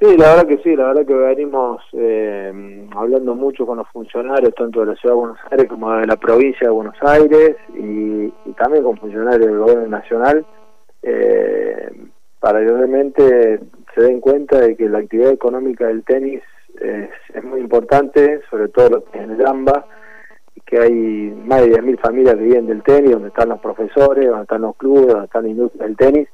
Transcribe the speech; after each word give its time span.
Sí, 0.00 0.16
la 0.16 0.28
verdad 0.28 0.46
que 0.46 0.58
sí, 0.58 0.76
la 0.76 0.86
verdad 0.86 1.06
que 1.06 1.14
venimos 1.14 1.82
eh, 1.92 2.86
hablando 2.94 3.34
mucho 3.34 3.66
con 3.66 3.78
los 3.78 3.88
funcionarios, 3.88 4.54
tanto 4.54 4.80
de 4.80 4.86
la 4.86 4.94
Ciudad 4.94 5.16
de 5.16 5.20
Buenos 5.20 5.38
Aires 5.50 5.68
como 5.68 5.92
de 5.92 6.06
la 6.06 6.16
provincia 6.16 6.68
de 6.68 6.72
Buenos 6.72 6.96
Aires 7.00 7.56
y, 7.74 8.28
también 8.52 8.84
con 8.84 8.96
funcionarios 8.96 9.44
del 9.44 9.58
gobierno 9.58 9.88
nacional, 9.88 10.46
eh, 11.02 11.90
para 12.38 12.64
que 12.64 12.72
obviamente 12.72 13.60
se 13.92 14.02
den 14.02 14.20
cuenta 14.20 14.60
de 14.60 14.76
que 14.76 14.88
la 14.88 14.98
actividad 14.98 15.32
económica 15.32 15.88
del 15.88 16.04
tenis 16.04 16.42
es, 16.80 17.44
muy 17.44 17.60
importante, 17.60 18.40
sobre 18.50 18.68
todo 18.68 19.04
en 19.14 19.32
el 19.32 19.44
AMBA, 19.44 19.84
que 20.64 20.78
hay 20.78 20.92
más 21.44 21.62
de 21.62 21.72
10.000 21.72 22.00
familias 22.00 22.34
que 22.36 22.42
viven 22.42 22.66
del 22.66 22.84
tenis, 22.84 23.12
donde 23.12 23.28
están 23.28 23.48
los 23.48 23.60
profesores, 23.60 24.28
donde 24.28 24.42
están 24.42 24.62
los 24.62 24.76
clubes, 24.76 25.08
donde 25.08 25.24
están 25.24 25.42
la 25.42 25.48
industria 25.48 25.86
del 25.86 25.96
tenis, 25.96 26.28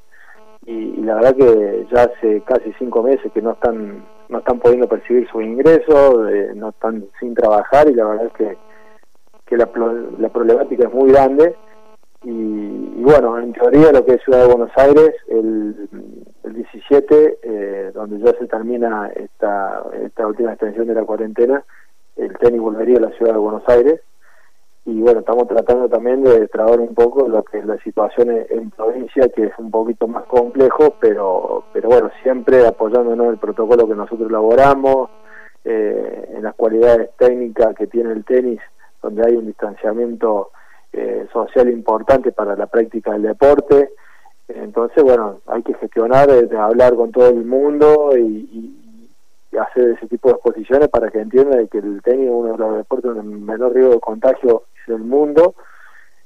y, 0.65 1.01
la 1.01 1.15
verdad 1.15 1.35
que 1.35 1.87
ya 1.91 2.03
hace 2.03 2.41
casi 2.41 2.73
cinco 2.79 3.03
meses 3.03 3.31
que 3.31 3.41
no 3.41 3.51
están 3.51 4.03
no 4.27 4.39
están 4.39 4.59
pudiendo 4.59 4.87
percibir 4.87 5.27
su 5.29 5.39
ingreso, 5.39 6.27
eh, 6.27 6.51
no 6.55 6.69
están 6.69 7.05
sin 7.19 7.35
trabajar 7.35 7.87
y 7.87 7.93
la 7.93 8.05
verdad 8.05 8.25
es 8.25 8.33
que, 8.33 8.57
que 9.45 9.55
la, 9.55 9.69
la 10.17 10.29
problemática 10.29 10.87
es 10.87 10.93
muy 10.93 11.11
grande. 11.11 11.55
Y, 12.23 13.03
bueno, 13.03 13.37
en 13.37 13.53
teoría 13.53 13.91
lo 13.91 14.03
que 14.03 14.13
es 14.13 14.23
Ciudad 14.23 14.41
de 14.41 14.47
Buenos 14.51 14.71
Aires, 14.77 15.11
el, 15.27 15.87
el 16.43 16.53
17, 16.55 17.37
eh, 17.43 17.91
donde 17.93 18.17
ya 18.17 18.35
se 18.39 18.47
termina 18.47 19.11
esta, 19.15 19.83
esta 19.93 20.25
última 20.25 20.53
extensión 20.53 20.87
de 20.87 20.95
la 20.95 21.03
cuarentena, 21.03 21.63
el 22.15 22.35
tenis 22.39 22.61
volvería 22.61 22.97
a 22.97 23.01
la 23.01 23.11
Ciudad 23.11 23.33
de 23.33 23.39
Buenos 23.39 23.63
Aires 23.67 24.01
y 24.85 25.01
bueno, 25.01 25.21
estamos 25.21 25.47
tratando 25.47 25.89
también 25.89 26.23
de 26.23 26.47
trabar 26.47 26.79
un 26.79 26.93
poco 26.93 27.27
lo 27.27 27.43
que 27.43 27.57
es 27.57 27.65
la 27.65 27.77
situación 27.79 28.29
en, 28.29 28.69
provincia, 28.69 29.27
que 29.29 29.45
es 29.45 29.53
un 29.57 29.71
poquito 29.71 30.07
más 30.07 30.25
complejo, 30.25 30.95
pero, 30.99 31.63
pero 31.73 31.89
bueno, 31.89 32.11
siempre 32.21 32.67
apoyándonos 32.67 33.29
el 33.29 33.37
protocolo 33.37 33.87
que 33.87 33.95
nosotros 33.95 34.29
elaboramos, 34.29 35.09
eh, 35.63 36.29
en 36.35 36.43
las 36.43 36.53
cualidades 36.53 37.09
técnicas 37.17 37.75
que 37.75 37.87
tiene 37.87 38.11
el 38.11 38.23
tenis, 38.23 38.59
donde 39.01 39.25
hay 39.25 39.35
un 39.35 39.47
distanciamiento 39.47 40.51
eh, 40.93 41.25
social 41.33 41.67
importante 41.69 42.31
para 42.31 42.55
la 42.55 42.67
práctica 42.67 43.13
del 43.13 43.23
deporte. 43.23 43.89
Entonces, 44.47 45.03
bueno, 45.03 45.39
hay 45.47 45.63
que 45.63 45.73
gestionar, 45.73 46.29
eh, 46.29 46.47
hablar 46.55 46.93
con 46.95 47.11
todo 47.11 47.29
el 47.29 47.43
mundo 47.43 48.11
y 48.15 48.64
hacer 49.57 49.91
ese 49.91 50.07
tipo 50.07 50.29
de 50.29 50.35
exposiciones 50.35 50.89
para 50.89 51.09
que 51.09 51.19
entiendan 51.19 51.67
que 51.67 51.79
el 51.79 52.01
tenis 52.01 52.27
es 52.27 52.33
uno 52.33 52.51
de 52.53 52.57
los 52.57 52.77
deportes 52.77 53.13
con 53.13 53.45
menor 53.45 53.73
riesgo 53.73 53.93
de 53.93 53.99
contagio 53.99 54.63
del 54.87 54.99
mundo. 54.99 55.55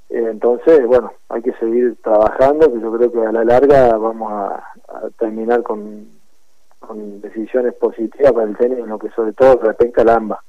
Entonces, 0.09 0.85
bueno, 0.87 1.13
hay 1.29 1.41
que 1.41 1.53
seguir 1.53 1.97
trabajando, 2.01 2.71
que 2.71 2.79
yo 2.79 2.91
creo 2.91 3.11
que 3.11 3.25
a 3.25 3.31
la 3.31 3.43
larga 3.43 3.95
vamos 3.97 4.31
a, 4.31 4.63
terminar 5.19 5.61
con, 5.61 6.07
con, 6.79 7.21
decisiones 7.21 7.75
positivas 7.75 8.31
para 8.31 8.47
el 8.47 8.57
tenis, 8.57 8.79
en 8.79 8.89
lo 8.89 8.97
que 8.97 9.09
sobre 9.11 9.33
todo 9.33 9.59
respecta 9.61 10.01
al 10.01 10.09
AMBA 10.09 10.43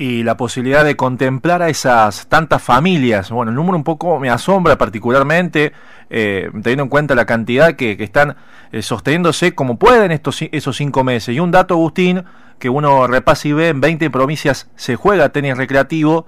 y 0.00 0.22
la 0.22 0.38
posibilidad 0.38 0.82
de 0.82 0.96
contemplar 0.96 1.60
a 1.60 1.68
esas 1.68 2.26
tantas 2.26 2.62
familias. 2.62 3.30
Bueno, 3.30 3.50
el 3.50 3.54
número 3.54 3.76
un 3.76 3.84
poco 3.84 4.18
me 4.18 4.30
asombra 4.30 4.78
particularmente, 4.78 5.74
eh, 6.08 6.48
teniendo 6.62 6.84
en 6.84 6.88
cuenta 6.88 7.14
la 7.14 7.26
cantidad 7.26 7.74
que, 7.74 7.98
están 8.00 8.36
eh, 8.72 8.80
sosteniéndose 8.80 9.54
como 9.54 9.78
pueden 9.78 10.10
estos, 10.10 10.40
esos 10.52 10.78
cinco 10.78 11.04
meses. 11.04 11.36
Y 11.36 11.38
un 11.38 11.50
dato, 11.50 11.74
Agustín, 11.74 12.24
que 12.58 12.70
uno 12.70 13.06
repasa 13.08 13.48
y 13.48 13.52
ve, 13.52 13.68
en 13.68 13.82
20 13.82 14.08
provincias 14.08 14.70
se 14.74 14.96
juega 14.96 15.28
tenis 15.28 15.58
recreativo 15.58 16.24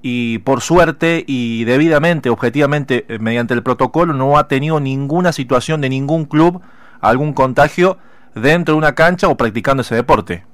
y 0.00 0.38
por 0.38 0.60
suerte 0.60 1.24
y 1.26 1.64
debidamente, 1.64 2.30
objetivamente, 2.30 3.04
eh, 3.08 3.18
mediante 3.18 3.52
el 3.52 3.64
protocolo, 3.64 4.12
no 4.12 4.38
ha 4.38 4.46
tenido 4.46 4.78
ninguna 4.78 5.32
situación 5.32 5.80
de 5.80 5.88
ningún 5.88 6.24
club, 6.24 6.60
algún 7.00 7.32
contagio 7.32 7.98
dentro 8.36 8.74
de 8.74 8.78
una 8.78 8.94
cancha 8.94 9.26
o 9.26 9.36
practicando 9.36 9.80
ese 9.80 9.96
deporte. 9.96 10.44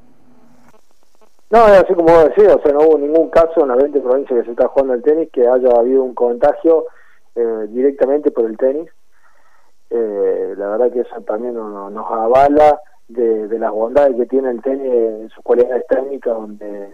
No, 1.55 1.69
es 1.69 1.85
así 1.85 1.95
como 1.95 2.13
vos 2.13 2.25
decís, 2.25 2.53
o 2.53 2.61
sea, 2.61 2.73
no 2.73 2.81
hubo 2.81 2.99
ningún 2.99 3.31
caso 3.31 3.61
en 3.61 3.69
la 3.69 3.77
20 3.77 4.01
provincias 4.01 4.41
que 4.41 4.45
se 4.45 4.51
está 4.51 4.67
jugando 4.67 4.95
el 4.95 5.05
tenis 5.05 5.29
que 5.33 5.47
haya 5.47 5.69
habido 5.71 6.03
un 6.03 6.13
contagio 6.13 6.87
eh, 7.37 7.67
directamente 7.69 8.33
por 8.33 8.47
el 8.47 8.57
tenis. 8.57 8.91
Eh, 9.89 10.55
la 10.57 10.71
verdad 10.71 10.91
que 10.91 11.03
eso 11.03 11.15
también 11.21 11.55
nos, 11.55 12.11
avala 12.11 12.81
de, 13.07 13.47
las 13.57 13.71
bondades 13.71 14.17
que 14.17 14.27
tiene 14.27 14.51
el 14.51 14.63
tenis 14.63 14.93
en 14.93 15.29
sus 15.29 15.45
cualidades 15.45 15.87
técnicas, 15.87 16.35
donde 16.35 16.89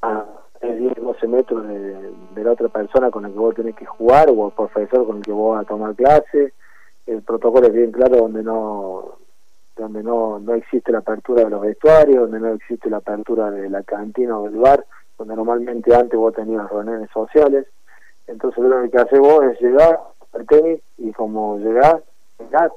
a, 0.00 0.24
10, 0.62 0.94
12 1.02 1.26
metros 1.26 1.66
de, 1.66 2.44
la 2.44 2.52
otra 2.52 2.68
persona 2.68 3.10
con 3.10 3.24
la 3.24 3.30
que 3.30 3.34
vos 3.34 3.56
tenés 3.56 3.74
que 3.74 3.84
jugar 3.84 4.28
o 4.30 4.46
el 4.46 4.52
profesor 4.52 5.04
con 5.08 5.16
el 5.16 5.22
que 5.24 5.32
vos 5.32 5.56
vas 5.56 5.64
a 5.64 5.68
tomar 5.68 5.96
clase. 5.96 6.52
El 7.04 7.20
protocolo 7.22 7.66
es 7.66 7.72
bien 7.72 7.90
claro 7.90 8.16
donde 8.18 8.44
no 8.44 9.16
donde 9.76 10.02
no, 10.02 10.38
no 10.38 10.54
existe 10.54 10.90
la 10.90 10.98
apertura 10.98 11.44
de 11.44 11.50
los 11.50 11.60
vestuarios, 11.60 12.22
donde 12.22 12.40
no 12.40 12.54
existe 12.54 12.88
la 12.88 12.98
apertura 12.98 13.50
de 13.50 13.68
la 13.68 13.82
cantina 13.82 14.38
o 14.38 14.44
del 14.44 14.58
bar, 14.58 14.84
donde 15.18 15.36
normalmente 15.36 15.94
antes 15.94 16.18
vos 16.18 16.34
tenías 16.34 16.68
reuniones 16.70 17.10
sociales. 17.10 17.66
Entonces 18.26 18.64
lo 18.64 18.90
que 18.90 18.98
haces 18.98 19.18
vos 19.18 19.44
es 19.44 19.60
llegar 19.60 20.00
al 20.32 20.46
tenis 20.46 20.80
y 20.98 21.12
como 21.12 21.58
llegás, 21.58 22.02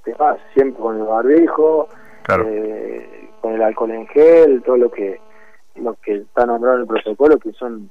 te 0.04 0.14
vas 0.14 0.38
siempre 0.54 0.82
con 0.82 0.98
el 0.98 1.04
barbijo, 1.04 1.88
eh, 2.46 3.30
con 3.42 3.54
el 3.54 3.62
alcohol 3.62 3.92
en 3.92 4.08
gel, 4.08 4.62
todo 4.64 4.78
lo 4.78 4.92
que 4.92 5.20
lo 5.76 5.96
que 5.96 6.16
está 6.16 6.46
nombrado 6.46 6.78
en 6.78 6.82
el 6.82 6.88
protocolo, 6.88 7.38
que 7.38 7.54
son 7.54 7.90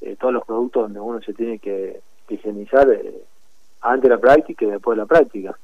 eh, 0.00 0.16
todos 0.18 0.34
los 0.34 0.44
productos 0.44 0.82
donde 0.82 1.00
uno 1.00 1.20
se 1.20 1.32
tiene 1.32 1.58
que, 1.58 2.00
higienizar 2.28 2.88
eh, 2.90 3.24
antes 3.80 4.02
de 4.02 4.08
la 4.08 4.18
práctica 4.20 4.64
y 4.64 4.70
después 4.70 4.96
de 4.96 5.02
la 5.02 5.06
práctica. 5.06 5.58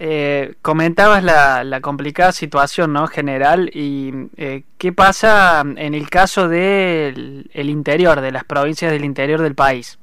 Eh, 0.00 0.54
comentabas 0.62 1.24
la, 1.24 1.64
la, 1.64 1.80
complicada 1.80 2.30
situación 2.30 2.92
no 2.92 3.08
general 3.08 3.68
y 3.74 4.12
eh, 4.36 4.62
qué 4.78 4.92
pasa 4.92 5.62
en 5.62 5.92
el 5.92 6.08
caso 6.08 6.48
del 6.48 7.50
el 7.52 7.68
interior 7.68 8.20
de 8.20 8.30
las 8.30 8.44
provincias 8.44 8.92
del 8.92 9.04
interior 9.04 9.40
del 9.40 9.56
país 9.56 9.98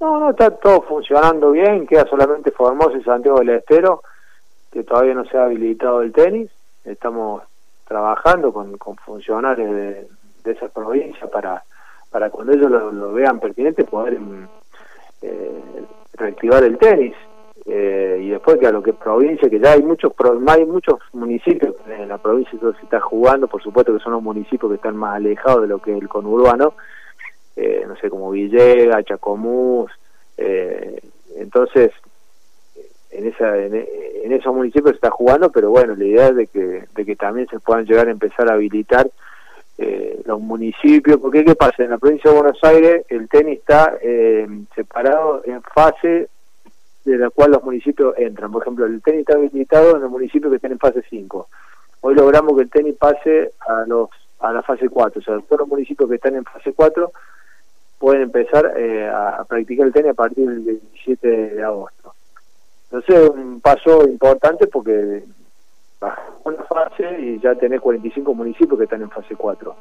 no 0.00 0.18
no 0.18 0.30
está 0.30 0.50
todo 0.50 0.82
funcionando 0.82 1.52
bien 1.52 1.86
queda 1.86 2.06
solamente 2.06 2.50
Formosa 2.50 2.98
y 2.98 3.04
Santiago 3.04 3.38
del 3.38 3.50
Estero 3.50 4.02
que 4.74 4.82
todavía 4.82 5.14
no 5.14 5.24
se 5.26 5.38
ha 5.38 5.44
habilitado 5.44 6.02
el 6.02 6.12
tenis. 6.12 6.50
Estamos 6.84 7.44
trabajando 7.86 8.52
con, 8.52 8.76
con 8.76 8.96
funcionarios 8.96 9.70
de, 9.70 10.08
de 10.42 10.52
esa 10.52 10.68
provincia 10.68 11.28
para 11.28 11.62
para 12.10 12.30
cuando 12.30 12.52
ellos 12.52 12.70
lo, 12.70 13.12
vean 13.12 13.38
pertinente 13.40 13.84
poder 13.84 14.18
eh, 15.22 15.84
reactivar 16.14 16.62
el 16.64 16.76
tenis 16.78 17.14
eh, 17.66 18.18
y 18.20 18.28
después 18.28 18.58
que 18.58 18.66
a 18.66 18.72
lo 18.72 18.82
que 18.82 18.92
provincia, 18.92 19.48
que 19.48 19.58
ya 19.58 19.72
hay 19.72 19.82
muchos 19.82 20.12
hay 20.48 20.66
muchos 20.66 20.98
municipios 21.14 21.74
en 21.88 22.08
la 22.08 22.18
provincia 22.18 22.58
que 22.58 22.72
se 22.78 22.84
está 22.84 23.00
jugando, 23.00 23.48
por 23.48 23.62
supuesto 23.62 23.94
que 23.94 24.02
son 24.02 24.12
los 24.12 24.22
municipios 24.22 24.70
que 24.70 24.76
están 24.76 24.96
más 24.96 25.16
alejados 25.16 25.62
de 25.62 25.68
lo 25.68 25.78
que 25.78 25.92
es 25.92 26.02
el 26.02 26.08
conurbano, 26.08 26.74
eh, 27.56 27.84
no 27.88 27.96
sé, 27.96 28.10
como 28.10 28.30
Villega, 28.32 29.02
Chacomús, 29.02 29.90
eh, 30.36 31.00
entonces 31.38 31.92
en 33.10 33.28
esa 33.28 33.56
en, 33.56 34.32
esos 34.32 34.54
municipios 34.54 34.90
se 34.90 34.96
está 34.96 35.10
jugando, 35.10 35.50
pero 35.50 35.70
bueno, 35.70 35.94
la 35.94 36.04
idea 36.04 36.28
es 36.28 36.36
de 36.36 36.46
que, 36.48 36.84
de 36.94 37.04
que 37.04 37.16
también 37.16 37.46
se 37.48 37.60
puedan 37.60 37.86
llegar 37.86 38.08
a 38.08 38.10
empezar 38.10 38.50
a 38.50 38.54
habilitar 38.54 39.08
los 40.26 40.40
municipios, 40.40 41.18
porque 41.18 41.44
¿qué 41.44 41.54
pasa? 41.56 41.82
En 41.82 41.90
la 41.90 41.98
provincia 41.98 42.30
de 42.30 42.36
Buenos 42.36 42.62
Aires 42.62 43.04
el 43.08 43.28
tenis 43.28 43.58
está 43.58 43.98
separado 44.74 45.42
en 45.44 45.62
fase 45.62 46.28
de 47.04 47.18
la 47.18 47.30
cual 47.30 47.52
los 47.52 47.62
municipios 47.62 48.14
entran. 48.16 48.50
Por 48.50 48.62
ejemplo, 48.62 48.86
el 48.86 49.02
tenis 49.02 49.20
está 49.20 49.34
habilitado 49.34 49.96
en 49.96 50.02
los 50.02 50.10
municipios 50.10 50.50
que 50.50 50.56
están 50.56 50.72
en 50.72 50.78
fase 50.78 51.02
5. 51.08 51.48
Hoy 52.00 52.14
logramos 52.14 52.56
que 52.56 52.62
el 52.62 52.70
tenis 52.70 52.96
pase 52.96 53.52
a 53.66 53.84
los 53.86 54.08
a 54.40 54.52
la 54.52 54.62
fase 54.62 54.88
4, 54.90 55.20
o 55.20 55.24
sea, 55.24 55.40
todos 55.40 55.60
los 55.60 55.68
municipios 55.68 56.08
que 56.08 56.16
están 56.16 56.34
en 56.34 56.44
fase 56.44 56.74
4 56.74 57.10
pueden 57.98 58.22
empezar 58.22 58.74
eh, 58.76 59.08
a, 59.08 59.42
practicar 59.44 59.86
el 59.86 59.92
tenis 59.92 60.10
a 60.10 60.14
partir 60.14 60.46
del 60.46 60.64
17 60.64 61.54
de 61.54 61.62
agosto. 61.62 62.12
Entonces, 62.90 63.30
un 63.30 63.60
paso 63.62 64.06
importante 64.06 64.66
porque 64.66 65.24
bajamos 65.98 66.40
una 66.44 66.62
fase 66.64 67.18
y 67.20 67.40
ya 67.40 67.54
tenés 67.54 67.80
45 67.80 68.34
municipios 68.34 68.76
que 68.76 68.84
están 68.84 69.00
en 69.00 69.10
fase 69.10 69.34
4. 69.34 69.74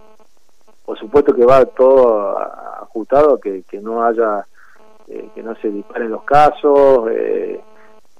Por 0.85 0.97
supuesto 0.97 1.35
que 1.35 1.45
va 1.45 1.65
todo 1.65 2.37
ajustado, 2.37 3.37
que, 3.39 3.63
que 3.63 3.81
no 3.81 4.05
haya 4.05 4.45
eh, 5.07 5.29
que 5.35 5.43
no 5.43 5.55
se 5.55 5.69
disparen 5.69 6.11
los 6.11 6.23
casos, 6.23 7.09
eh, 7.11 7.59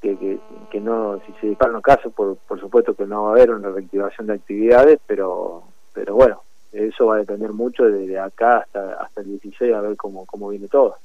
que, 0.02 0.40
que, 0.70 0.80
no, 0.82 1.20
si 1.26 1.34
se 1.40 1.48
disparan 1.48 1.74
los 1.74 1.82
casos, 1.82 2.12
por, 2.14 2.36
por 2.36 2.60
supuesto 2.60 2.94
que 2.94 3.06
no 3.06 3.24
va 3.24 3.30
a 3.30 3.32
haber 3.34 3.52
una 3.52 3.70
reactivación 3.70 4.28
de 4.28 4.34
actividades, 4.34 5.00
pero, 5.08 5.64
pero 5.94 6.16
bueno, 6.16 6.42
eso 6.74 7.08
va 7.08 7.16
a 7.16 7.20
depender 7.20 7.54
mucho 7.54 7.84
desde 7.86 8.20
acá 8.20 8.58
hasta, 8.58 8.96
hasta 8.96 9.22
el 9.22 9.28
16 9.40 9.74
a 9.74 9.82
ver 9.82 9.96
cómo, 9.96 10.26
cómo 10.26 10.50
viene 10.50 10.68
todo. 10.68 10.98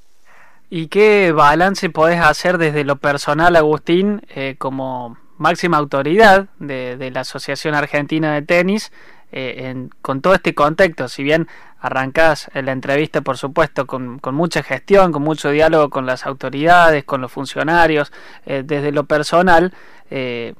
¿Y 0.70 0.88
qué 0.88 1.32
balance 1.32 1.88
podés 1.90 2.20
hacer 2.20 2.58
desde 2.58 2.84
lo 2.84 2.96
personal, 2.96 3.56
Agustín, 3.56 4.22
eh, 4.34 4.56
como 4.58 5.16
máxima 5.38 5.76
autoridad 5.76 6.48
de, 6.58 6.96
de, 6.96 7.10
la 7.10 7.20
Asociación 7.20 7.74
Argentina 7.74 8.34
de 8.34 8.42
Tenis, 8.42 8.92
en, 9.32 9.90
con 10.02 10.20
todo 10.20 10.34
este 10.34 10.54
contexto? 10.54 11.08
Si 11.08 11.22
bien 11.22 11.48
arrancás 11.80 12.50
la 12.54 12.72
entrevista, 12.72 13.20
por 13.20 13.36
supuesto, 13.36 13.86
con, 13.86 14.20
mucha 14.32 14.62
gestión, 14.62 15.12
con 15.12 15.22
mucho 15.22 15.50
diálogo 15.50 15.90
con 15.90 16.06
las 16.06 16.26
autoridades, 16.26 17.04
con 17.04 17.20
los 17.20 17.30
funcionarios, 17.30 18.12
eh, 18.46 18.62
desde 18.64 18.92
lo 18.92 19.04
personal, 19.04 19.72
eh, 20.10 20.54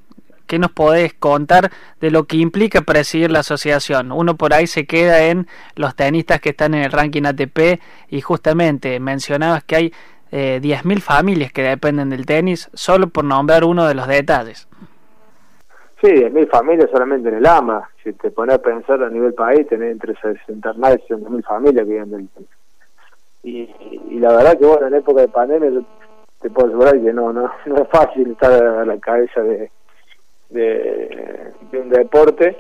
¿qué 0.46 0.58
nos 0.58 0.70
podés 0.70 1.14
contar 1.14 1.70
de 2.00 2.10
lo 2.10 2.24
que 2.24 2.36
implica 2.36 2.82
presidir 2.82 3.30
la 3.30 3.40
asociación? 3.40 4.12
Uno 4.12 4.36
por 4.36 4.54
ahí 4.54 4.66
se 4.66 4.86
queda 4.86 5.24
en 5.24 5.48
los 5.74 5.94
tenistas 5.96 6.40
que 6.40 6.50
están 6.50 6.74
en 6.74 6.82
el 6.82 6.92
ranking 6.92 7.24
ATP 7.24 7.80
y 8.08 8.20
justamente 8.20 9.00
mencionabas 9.00 9.64
que 9.64 9.76
hay 9.76 9.92
eh, 10.30 10.60
10.000 10.62 11.00
familias 11.00 11.52
que 11.52 11.62
dependen 11.62 12.10
del 12.10 12.26
tenis, 12.26 12.70
solo 12.74 13.08
por 13.08 13.24
nombrar 13.24 13.64
uno 13.64 13.86
de 13.86 13.94
los 13.94 14.06
detalles. 14.06 14.68
Sí, 16.00 16.06
10.000 16.06 16.48
familias 16.48 16.90
solamente 16.92 17.28
en 17.28 17.36
el 17.36 17.46
AMA. 17.46 17.90
Si 18.04 18.12
te 18.12 18.30
pones 18.30 18.54
a 18.54 18.62
pensar 18.62 19.02
a 19.02 19.10
nivel 19.10 19.34
país, 19.34 19.66
tenés 19.66 19.92
entre 19.92 20.14
60.000 20.14 21.02
y 21.08 21.12
60.000 21.12 21.44
familias 21.44 21.84
que 21.84 21.90
viven 21.90 22.10
del. 22.10 22.28
Y, 23.42 23.68
y 24.10 24.18
la 24.18 24.36
verdad 24.36 24.58
que 24.58 24.66
bueno, 24.66 24.86
en 24.86 24.94
época 24.94 25.22
de 25.22 25.28
pandemia 25.28 25.70
yo 25.70 25.82
te 26.40 26.50
puedo 26.50 26.68
asegurar 26.68 27.00
que 27.00 27.12
no, 27.12 27.32
no, 27.32 27.50
no 27.66 27.76
es 27.76 27.88
fácil 27.88 28.30
estar 28.32 28.52
a 28.52 28.84
la 28.84 28.98
cabeza 28.98 29.42
de, 29.42 29.70
de, 30.50 31.52
un 31.72 31.88
deporte. 31.88 32.56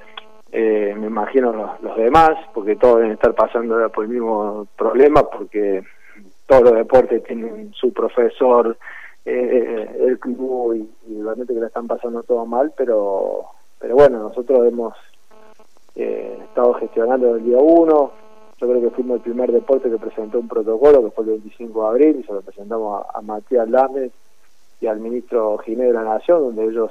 Eh, 0.50 0.94
me 0.98 1.06
imagino 1.06 1.52
los, 1.52 1.80
los 1.82 1.96
demás, 1.96 2.30
porque 2.54 2.76
todos 2.76 2.98
deben 2.98 3.12
estar 3.12 3.34
pasando 3.34 3.88
por 3.90 4.04
el 4.04 4.10
mismo 4.10 4.66
problema, 4.76 5.22
porque 5.22 5.82
todos 6.46 6.62
los 6.62 6.74
deportes 6.74 7.22
tienen 7.24 7.72
su 7.74 7.92
profesor, 7.92 8.76
eh, 9.30 9.96
el 10.06 10.18
club 10.18 10.74
y, 10.74 11.22
realmente 11.22 11.54
que 11.54 11.60
la 11.60 11.66
están 11.66 11.86
pasando 11.86 12.22
todo 12.22 12.46
mal, 12.46 12.72
pero 12.76 13.44
pero 13.78 13.94
bueno, 13.94 14.18
nosotros 14.18 14.66
hemos 14.66 14.94
eh, 15.94 16.38
estado 16.44 16.74
gestionando 16.74 17.36
el 17.36 17.44
día 17.44 17.58
uno, 17.58 18.12
yo 18.60 18.68
creo 18.68 18.80
que 18.80 18.90
fuimos 18.90 19.16
el 19.16 19.22
primer 19.22 19.52
deporte 19.52 19.90
que 19.90 19.98
presentó 19.98 20.40
un 20.40 20.48
protocolo, 20.48 21.04
que 21.04 21.10
fue 21.10 21.24
el 21.24 21.30
25 21.30 21.82
de 21.82 21.88
abril, 21.88 22.20
y 22.20 22.24
se 22.24 22.32
lo 22.32 22.42
presentamos 22.42 23.04
a, 23.14 23.20
Matías 23.22 23.68
Lames 23.68 24.10
y 24.80 24.86
al 24.86 24.98
ministro 24.98 25.58
Ginés 25.58 25.88
de 25.88 25.92
la 25.92 26.04
Nación, 26.04 26.40
donde 26.40 26.64
ellos 26.64 26.90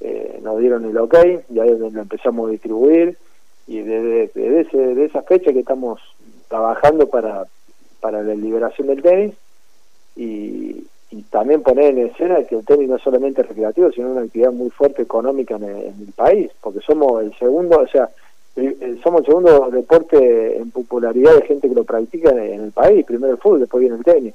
eh, 0.00 0.38
nos 0.42 0.58
dieron 0.58 0.84
el 0.84 0.96
ok, 0.96 1.14
y 1.50 1.58
ahí 1.58 1.70
es 1.70 1.78
donde 1.80 1.96
lo 1.96 2.02
empezamos 2.02 2.48
a 2.48 2.52
distribuir, 2.52 3.18
y 3.66 3.80
desde, 3.80 4.30
desde, 4.34 4.94
de 4.94 5.04
esa 5.04 5.22
fecha 5.22 5.52
que 5.52 5.60
estamos 5.60 6.00
trabajando 6.48 7.08
para, 7.08 7.46
para 8.00 8.22
la 8.22 8.34
liberación 8.34 8.88
del 8.88 9.02
tenis, 9.02 9.34
y, 10.14 10.86
y 11.12 11.22
también 11.24 11.62
poner 11.62 11.90
en 11.90 12.06
escena 12.06 12.42
que 12.44 12.56
el 12.56 12.64
tenis 12.64 12.88
no 12.88 12.96
es 12.96 13.02
solamente 13.02 13.42
recreativo, 13.42 13.92
sino 13.92 14.10
una 14.10 14.22
actividad 14.22 14.50
muy 14.50 14.70
fuerte 14.70 15.02
económica 15.02 15.56
en 15.56 15.64
el 15.64 16.12
país, 16.16 16.50
porque 16.62 16.80
somos 16.80 17.22
el 17.22 17.34
segundo, 17.38 17.80
o 17.80 17.86
sea, 17.86 18.08
somos 19.02 19.20
el 19.20 19.26
segundo 19.26 19.68
deporte 19.70 20.56
en 20.56 20.70
popularidad 20.70 21.34
de 21.36 21.42
gente 21.42 21.68
que 21.68 21.74
lo 21.74 21.84
practica 21.84 22.30
en 22.30 22.62
el 22.64 22.72
país, 22.72 23.04
primero 23.04 23.34
el 23.34 23.38
fútbol, 23.38 23.60
después 23.60 23.82
viene 23.82 23.96
el 23.96 24.04
tenis. 24.04 24.34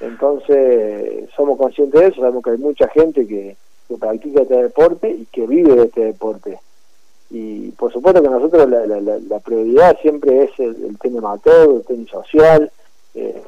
Entonces, 0.00 1.30
somos 1.36 1.56
conscientes 1.56 2.00
de 2.00 2.06
eso, 2.08 2.20
sabemos 2.20 2.42
que 2.42 2.50
hay 2.50 2.58
mucha 2.58 2.88
gente 2.88 3.24
que, 3.26 3.56
practica 4.00 4.42
este 4.42 4.62
deporte 4.62 5.08
y 5.08 5.26
que 5.26 5.46
vive 5.46 5.76
de 5.76 5.84
este 5.84 6.04
deporte. 6.06 6.58
Y 7.30 7.70
por 7.70 7.92
supuesto 7.92 8.20
que 8.20 8.28
nosotros 8.28 8.68
la, 8.68 9.38
prioridad 9.38 9.96
siempre 10.02 10.44
es 10.44 10.50
el, 10.58 10.98
tenis 10.98 11.18
amateur, 11.18 11.76
el 11.76 11.84
tenis 11.84 12.10
social. 12.10 12.72
Eh, 13.14 13.40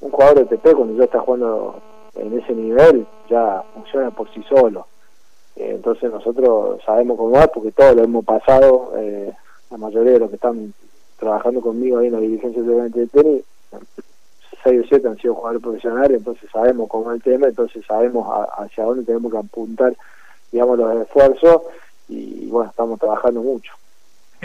un 0.00 0.10
jugador 0.10 0.46
de 0.46 0.56
TP 0.56 0.74
cuando 0.74 0.96
ya 0.96 1.04
está 1.04 1.20
jugando 1.20 1.80
en 2.14 2.38
ese 2.38 2.52
nivel 2.54 3.06
ya 3.28 3.62
funciona 3.74 4.10
por 4.10 4.32
sí 4.32 4.42
solo 4.48 4.86
eh, 5.56 5.72
entonces 5.74 6.12
nosotros 6.12 6.80
sabemos 6.84 7.16
cómo 7.16 7.38
es 7.38 7.48
porque 7.48 7.72
todos 7.72 7.96
lo 7.96 8.04
hemos 8.04 8.24
pasado, 8.24 8.92
eh, 8.96 9.32
la 9.70 9.78
mayoría 9.78 10.12
de 10.12 10.18
los 10.20 10.28
que 10.28 10.36
están 10.36 10.74
trabajando 11.18 11.62
conmigo 11.62 11.98
ahí 11.98 12.08
en 12.08 12.12
la 12.12 12.20
dirigencia 12.20 12.62
de 12.62 13.06
tenis, 13.06 13.42
6 14.62 14.80
o 14.84 14.86
7 14.86 15.08
han 15.08 15.16
sido 15.16 15.34
jugadores 15.34 15.62
profesionales, 15.62 16.18
entonces 16.18 16.50
sabemos 16.52 16.88
cómo 16.90 17.10
es 17.10 17.16
el 17.16 17.22
tema, 17.22 17.48
entonces 17.48 17.84
sabemos 17.86 18.26
hacia 18.58 18.84
dónde 18.84 19.04
tenemos 19.04 19.32
que 19.32 19.38
apuntar, 19.38 19.96
digamos, 20.52 20.78
los 20.78 21.02
esfuerzos 21.02 21.62
y 22.08 22.48
bueno, 22.48 22.68
estamos 22.68 23.00
trabajando 23.00 23.40
mucho. 23.40 23.72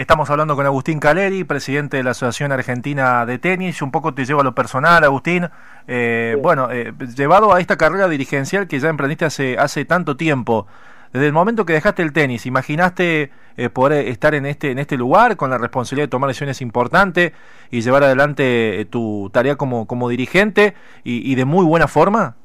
Estamos 0.02 0.32
hablando 0.32 0.56
con 0.56 0.66
Agustín 0.66 1.00
Caleri, 1.00 1.44
presidente 1.44 1.98
de 1.98 2.04
la 2.04 2.10
Asociación 2.10 2.52
Argentina 2.52 3.24
de 3.28 3.38
Tenis. 3.38 3.84
Un 3.84 3.92
poco 3.92 4.16
te 4.16 4.26
llevo 4.26 4.42
a 4.42 4.44
lo 4.44 4.56
personal, 4.56 5.04
Agustín. 5.04 5.48
Eh, 5.88 6.36
Bueno, 6.42 6.70
llevado 7.16 7.54
a 7.54 7.60
esta 7.60 7.78
carrera 7.78 8.08
dirigencial 8.08 8.68
que 8.68 8.80
ya 8.80 8.90
emprendiste 8.90 9.26
hace, 9.26 9.60
hace 9.60 9.86
tanto 9.86 10.18
tiempo, 10.18 10.66
desde 11.14 11.28
el 11.28 11.34
momento 11.34 11.68
que 11.68 11.74
dejaste 11.74 12.02
el 12.02 12.14
tenis, 12.14 12.48
¿imaginaste 12.48 13.30
eh, 13.58 13.70
poder 13.70 14.08
estar 14.08 14.34
en 14.34 14.48
este, 14.48 14.72
en 14.72 14.80
este 14.80 14.98
lugar 14.98 15.38
con 15.38 15.52
la 15.52 15.60
responsabilidad 15.60 16.08
de 16.08 16.12
tomar 16.12 16.30
decisiones 16.30 16.62
importantes 16.62 17.34
y 17.70 17.82
llevar 17.82 18.04
adelante 18.04 18.82
eh, 18.82 18.86
tu 18.86 19.30
tarea 19.32 19.56
como, 19.56 19.86
como 19.86 20.10
dirigente 20.10 20.74
y, 21.04 21.36
de 21.36 21.46
muy 21.46 21.64
buena 21.64 21.88
forma? 21.88 22.38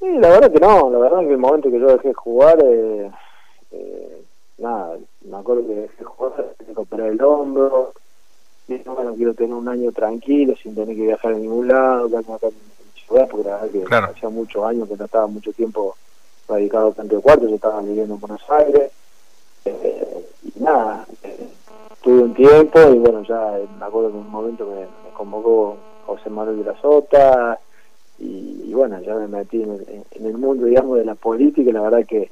Sí, 0.00 0.06
la 0.18 0.28
verdad 0.28 0.52
que 0.52 0.60
no, 0.60 0.90
la 0.90 0.98
verdad 0.98 1.20
que 1.20 1.32
el 1.32 1.38
momento 1.38 1.70
que 1.70 1.80
yo 1.80 1.86
dejé 1.86 2.12
jugar, 2.12 2.58
eh, 2.62 3.10
eh, 3.72 4.22
nada, 4.58 4.96
me 5.26 5.36
acuerdo 5.36 5.66
que 5.66 6.04
jugar, 6.04 6.54
tenía 6.58 6.74
que 6.74 6.80
operar 6.80 7.08
el 7.08 7.22
hombro, 7.22 7.92
y 8.68 8.78
bueno, 8.78 9.14
quiero 9.14 9.34
tener 9.34 9.54
un 9.54 9.68
año 9.68 9.92
tranquilo, 9.92 10.54
sin 10.56 10.74
tener 10.74 10.96
que 10.96 11.02
viajar 11.02 11.32
a 11.32 11.38
ningún 11.38 11.68
lado, 11.68 12.06
acá 12.18 12.48
en 12.48 12.54
ciudad, 13.06 13.28
porque 13.28 13.48
la 13.48 13.56
verdad 13.62 13.70
que 13.70 13.94
hacía 13.94 14.28
muchos 14.28 14.64
años 14.64 14.88
que 14.88 14.96
no 14.96 15.04
estaba 15.04 15.26
mucho 15.26 15.52
tiempo 15.52 15.94
radicado 16.48 16.92
tanto 16.92 17.16
de 17.16 17.22
Cuarto, 17.22 17.48
yo 17.48 17.54
estaba 17.54 17.80
viviendo 17.80 18.14
en 18.14 18.20
Buenos 18.20 18.42
Aires, 18.50 18.90
eh, 19.64 20.26
y 20.42 20.62
nada, 20.62 21.06
eh, 21.22 21.48
tuve 22.02 22.22
un 22.22 22.34
tiempo 22.34 22.78
y 22.92 22.98
bueno, 22.98 23.22
ya 23.22 23.58
me 23.78 23.84
acuerdo 23.84 24.10
que 24.10 24.18
en 24.18 24.24
un 24.24 24.30
momento 24.30 24.66
me, 24.66 24.86
convocó 25.12 25.76
José 26.06 26.28
Manuel 26.28 26.58
de 26.58 26.64
la 26.64 26.80
Sota 26.80 27.58
y, 28.18 28.72
bueno, 28.72 29.00
ya 29.00 29.14
me 29.14 29.28
metí 29.28 29.62
en 29.62 30.26
el, 30.26 30.38
mundo, 30.38 30.66
digamos, 30.66 30.98
de 30.98 31.04
la 31.04 31.14
política, 31.14 31.72
la 31.72 31.80
verdad 31.80 32.06
que, 32.06 32.30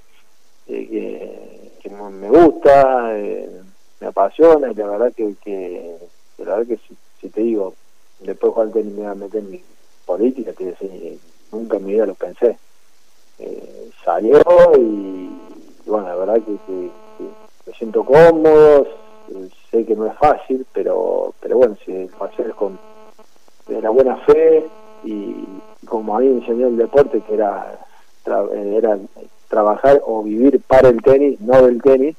eh, 0.69 0.89
que, 0.89 1.64
me 1.91 2.29
gusta, 2.29 3.13
me 4.01 4.07
apasiona 4.07 4.71
y 4.71 4.75
la 4.75 4.89
verdad 4.89 5.13
que, 5.15 5.35
que 5.43 5.97
la 6.39 6.57
verdad 6.57 6.67
que 6.67 6.79
si, 7.21 7.29
te 7.29 7.41
digo, 7.43 7.75
después 8.21 8.51
de 8.51 8.55
jugar 8.55 8.73
tenis 8.73 8.95
me 8.95 9.03
iba 9.03 9.11
a 9.11 9.15
meter 9.15 9.41
en 9.41 9.51
mi 9.51 9.63
política, 10.05 10.53
te 10.53 10.65
decir, 10.65 11.19
nunca 11.53 11.77
en 11.77 11.87
mi 11.87 11.93
vida 11.93 12.07
lo 12.07 12.15
pensé. 12.15 12.59
Eh, 13.39 13.91
salió 14.05 14.41
y, 14.79 15.31
bueno, 15.87 16.09
la 16.09 16.15
verdad 16.15 16.43
que, 16.43 16.91
me 17.67 17.73
siento 17.73 18.05
cómodo, 18.05 18.87
sé 19.71 19.87
que 19.87 19.97
no 19.97 20.07
es 20.07 20.17
fácil, 20.19 20.67
pero 20.73 21.33
pero 21.41 21.57
bueno, 21.59 21.77
si 21.85 22.09
lo 22.09 22.25
haces 22.25 22.55
con 22.55 22.79
de 23.67 23.81
la 23.81 23.91
buena 23.91 24.17
fe 24.19 24.67
y, 25.05 25.45
como 25.87 26.17
a 26.17 26.21
mí 26.21 26.29
me 26.29 26.41
enseñó 26.41 26.69
el 26.69 26.77
deporte, 26.77 27.21
que 27.23 27.35
era, 27.35 27.79
era 28.53 28.99
trabajar 29.55 30.01
o 30.05 30.25
vivir 30.25 30.61
para 30.67 30.89
el 30.89 31.01
tenis, 31.01 31.41
no 31.41 31.63
del 31.63 31.81
tenis, 31.81 32.17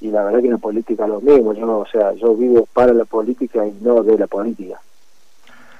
y 0.00 0.10
la 0.10 0.22
verdad 0.22 0.38
que 0.38 0.46
en 0.46 0.52
la 0.52 0.58
política 0.58 1.06
lo 1.08 1.20
mismo, 1.20 1.52
yo 1.52 1.78
o 1.78 1.86
sea, 1.86 2.12
yo 2.12 2.36
vivo 2.36 2.68
para 2.72 2.92
la 2.92 3.04
política 3.04 3.66
y 3.66 3.76
no 3.80 4.04
de 4.04 4.16
la 4.16 4.28
política. 4.28 4.80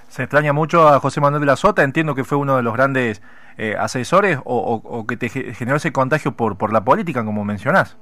Se 0.08 0.24
extraña 0.24 0.52
mucho 0.52 0.88
a 0.88 0.98
José 0.98 1.20
Manuel 1.20 1.40
de 1.40 1.46
la 1.46 1.54
Sota, 1.54 1.84
entiendo 1.84 2.16
que 2.16 2.24
fue 2.24 2.36
uno 2.36 2.56
de 2.56 2.64
los 2.64 2.74
grandes 2.74 3.22
eh, 3.56 3.76
asesores 3.78 4.38
o, 4.44 5.04
que 5.06 5.16
te 5.16 5.28
generó 5.28 5.76
ese 5.76 5.92
contagio 5.92 6.32
por, 6.32 6.58
por 6.58 6.72
la 6.72 6.80
política, 6.80 7.24
como 7.24 7.44
mencionás. 7.44 7.96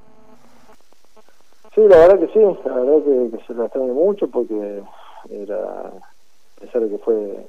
Sí, 1.75 1.83
la 1.87 1.99
verdad 1.99 2.21
que 2.21 2.29
sí, 2.29 2.41
la 2.65 2.75
verdad 2.75 3.05
que, 3.05 3.45
se 3.47 3.53
lo 3.53 3.65
extraña 3.65 3.93
mucho 3.93 4.29
porque 4.29 4.83
era, 5.31 5.57
a 5.57 6.61
pesar 6.61 6.83
de 6.83 6.89
que 6.89 6.99
fue 6.99 7.49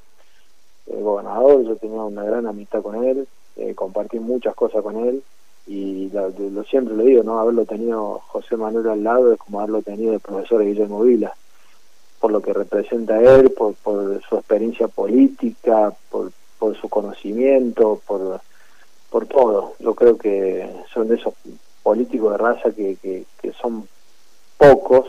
el 0.88 1.02
gobernador, 1.02 1.64
yo 1.64 1.78
tenía 1.78 2.02
una 2.02 2.24
gran 2.24 2.46
amistad 2.46 2.82
con 2.82 3.06
él, 3.06 3.26
eh, 3.56 3.74
compartí 3.74 4.20
muchas 4.20 4.54
cosas 4.54 4.84
con 4.84 4.98
él 4.98 5.24
y 5.68 6.10
lo, 6.12 6.64
siempre 6.64 6.96
lo 6.96 7.04
digo, 7.04 7.24
¿no? 7.24 7.40
Haberlo 7.40 7.66
tenido 7.66 8.22
José 8.28 8.56
Manuel 8.56 8.88
al 8.88 9.04
lado 9.04 9.34
es 9.34 9.40
como 9.40 9.60
haberlo 9.60 9.82
tenido 9.82 10.14
el 10.14 10.20
profesor 10.20 10.64
Guillermo 10.64 11.02
Vila, 11.02 11.34
por 12.20 12.32
lo 12.32 12.42
que 12.42 12.54
representa 12.54 13.20
él, 13.20 13.52
por, 13.52 13.74
por 13.76 14.22
su 14.28 14.36
experiencia 14.36 14.88
política, 14.88 15.94
por, 16.10 16.32
por 16.60 16.80
su 16.80 16.88
conocimiento, 16.88 18.00
por, 18.06 18.42
por 19.10 19.26
todo. 19.26 19.74
Yo 19.80 19.96
creo 19.96 20.18
que 20.18 20.70
son 20.94 21.08
de 21.08 21.16
esos 21.16 21.34
políticos 21.82 22.32
de 22.32 22.38
raza 22.38 22.72
que, 22.72 22.98
que, 23.02 23.26
son 23.62 23.88
pocos 24.58 25.08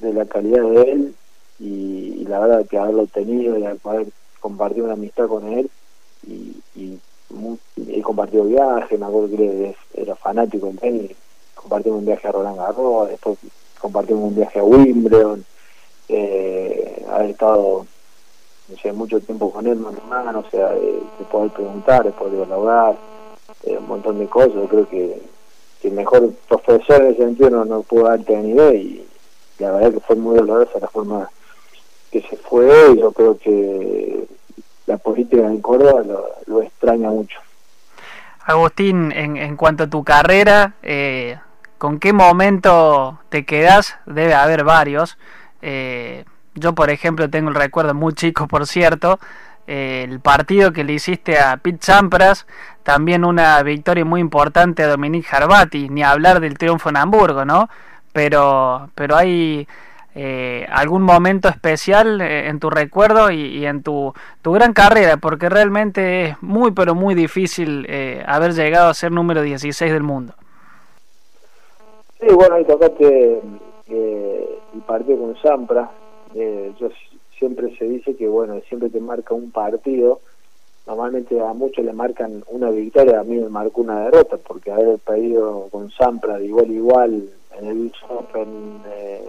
de 0.00 0.12
la 0.12 0.24
calidad 0.26 0.62
de 0.62 0.92
él 0.92 1.14
y, 1.58 2.24
la 2.24 2.40
verdad 2.40 2.66
que 2.66 2.78
haberlo 2.78 3.06
tenido 3.06 3.58
y 3.58 3.64
haber 3.64 4.06
compartido 4.40 4.84
una 4.84 4.94
amistad 4.94 5.28
con 5.28 5.46
él 5.48 5.70
y, 6.26 6.56
y 6.76 7.00
he 7.76 8.02
compartido 8.02 8.44
viajes, 8.44 8.98
me 8.98 9.06
acuerdo 9.06 9.36
que 9.36 9.76
era 9.94 10.16
fanático 10.16 10.66
en 10.68 10.76
tenis, 10.78 11.12
compartimos 11.54 11.98
un 11.98 12.06
viaje 12.06 12.28
a 12.28 12.32
Roland 12.32 12.56
Garros, 12.56 13.08
después 13.08 13.38
compartimos 13.80 14.24
un 14.24 14.36
viaje 14.36 14.58
a 14.58 14.64
Wimbledon, 14.64 15.44
eh, 16.08 17.04
estado 17.28 17.86
mucho 18.92 19.20
tiempo 19.20 19.50
con 19.50 19.66
él 19.66 19.76
mano 19.76 20.00
mano, 20.08 20.44
o 20.46 20.50
sea, 20.50 20.70
de, 20.70 21.00
poder 21.30 21.50
preguntar, 21.50 22.04
de 22.04 22.12
poder 22.12 22.36
dialogar, 22.36 22.96
eh, 23.64 23.76
un 23.78 23.88
montón 23.88 24.18
de 24.18 24.26
cosas. 24.26 24.68
Creo 24.68 24.88
que, 24.88 25.20
el 25.82 25.92
mejor 25.92 26.32
profesor 26.48 27.02
en 27.02 27.12
ese 27.12 27.22
sentido 27.22 27.50
no, 27.50 27.64
no 27.64 27.82
pudo 27.82 28.04
dar 28.04 28.18
nivel 28.28 28.76
y 28.76 29.06
la 29.60 29.70
verdad 29.70 29.92
que 29.92 30.00
fue 30.00 30.16
muy 30.16 30.36
dolorosa 30.36 30.80
la 30.80 30.88
forma 30.88 31.30
que 32.10 32.20
se 32.20 32.36
fue 32.36 32.96
yo 32.98 33.12
creo 33.12 33.38
que 33.38 34.26
la 34.88 34.96
política 34.96 35.46
en 35.46 35.60
Córdoba 35.60 36.02
lo, 36.46 36.62
extraña 36.62 37.10
mucho. 37.10 37.38
Agustín, 38.44 39.12
en, 39.12 39.36
en 39.36 39.56
cuanto 39.56 39.84
a 39.84 39.86
tu 39.86 40.02
carrera, 40.02 40.72
eh, 40.82 41.38
¿con 41.76 41.98
qué 42.00 42.14
momento 42.14 43.20
te 43.28 43.44
quedas? 43.44 43.96
Debe 44.06 44.34
haber 44.34 44.64
varios. 44.64 45.18
Eh, 45.60 46.24
yo, 46.54 46.74
por 46.74 46.90
ejemplo, 46.90 47.28
tengo 47.28 47.50
el 47.50 47.54
recuerdo 47.54 47.94
muy 47.94 48.14
chico, 48.14 48.48
por 48.48 48.66
cierto, 48.66 49.20
eh, 49.66 50.06
el 50.08 50.20
partido 50.20 50.72
que 50.72 50.82
le 50.82 50.94
hiciste 50.94 51.38
a 51.38 51.58
Pete 51.58 51.78
Sampras, 51.82 52.46
también 52.82 53.26
una 53.26 53.62
victoria 53.62 54.06
muy 54.06 54.22
importante 54.22 54.82
a 54.82 54.88
Dominique 54.88 55.28
Jarbati, 55.28 55.90
ni 55.90 56.02
hablar 56.02 56.40
del 56.40 56.56
triunfo 56.56 56.88
en 56.88 56.96
Hamburgo, 56.96 57.44
¿no? 57.44 57.68
Pero, 58.14 58.88
pero 58.94 59.14
hay 59.14 59.68
eh, 60.20 60.66
algún 60.70 61.02
momento 61.02 61.48
especial 61.48 62.20
eh, 62.20 62.48
en 62.48 62.58
tu 62.58 62.70
recuerdo 62.70 63.30
y, 63.30 63.64
en 63.64 63.84
tu, 63.84 64.12
tu, 64.42 64.50
gran 64.50 64.72
carrera, 64.72 65.18
porque 65.18 65.48
realmente 65.48 66.30
es 66.30 66.42
muy, 66.42 66.72
pero 66.72 66.96
muy 66.96 67.14
difícil 67.14 67.86
haber 68.26 68.52
llegado 68.52 68.88
a 68.88 68.94
ser 68.94 69.12
número 69.12 69.42
16 69.42 69.92
del 69.92 70.02
mundo. 70.02 70.34
Sí, 72.18 72.26
bueno, 72.34 72.56
ahí 72.56 72.64
tocaste 72.64 73.40
el 73.88 74.82
partido 74.86 75.18
con 75.18 75.36
Sampras. 75.40 75.88
yo 76.34 76.90
siempre 77.38 77.76
se 77.76 77.84
dice 77.84 78.16
que, 78.16 78.26
bueno, 78.26 78.60
siempre 78.68 78.90
te 78.90 78.98
marca 78.98 79.34
un 79.34 79.52
partido. 79.52 80.20
Normalmente 80.88 81.38
a 81.40 81.52
muchos 81.52 81.84
le 81.84 81.92
marcan 81.92 82.42
una 82.48 82.70
victoria, 82.70 83.20
a 83.20 83.24
mí 83.24 83.36
me 83.36 83.50
marcó 83.50 83.82
una 83.82 84.04
derrota, 84.04 84.36
porque 84.38 84.72
haber 84.72 84.98
pedido 84.98 85.68
con 85.70 85.90
Sampra 85.90 86.38
de 86.38 86.46
igual 86.46 86.70
a 86.70 86.72
igual 86.72 87.28
en 87.58 87.66
el 87.66 87.92
Open, 88.08 88.80
eh, 88.88 89.28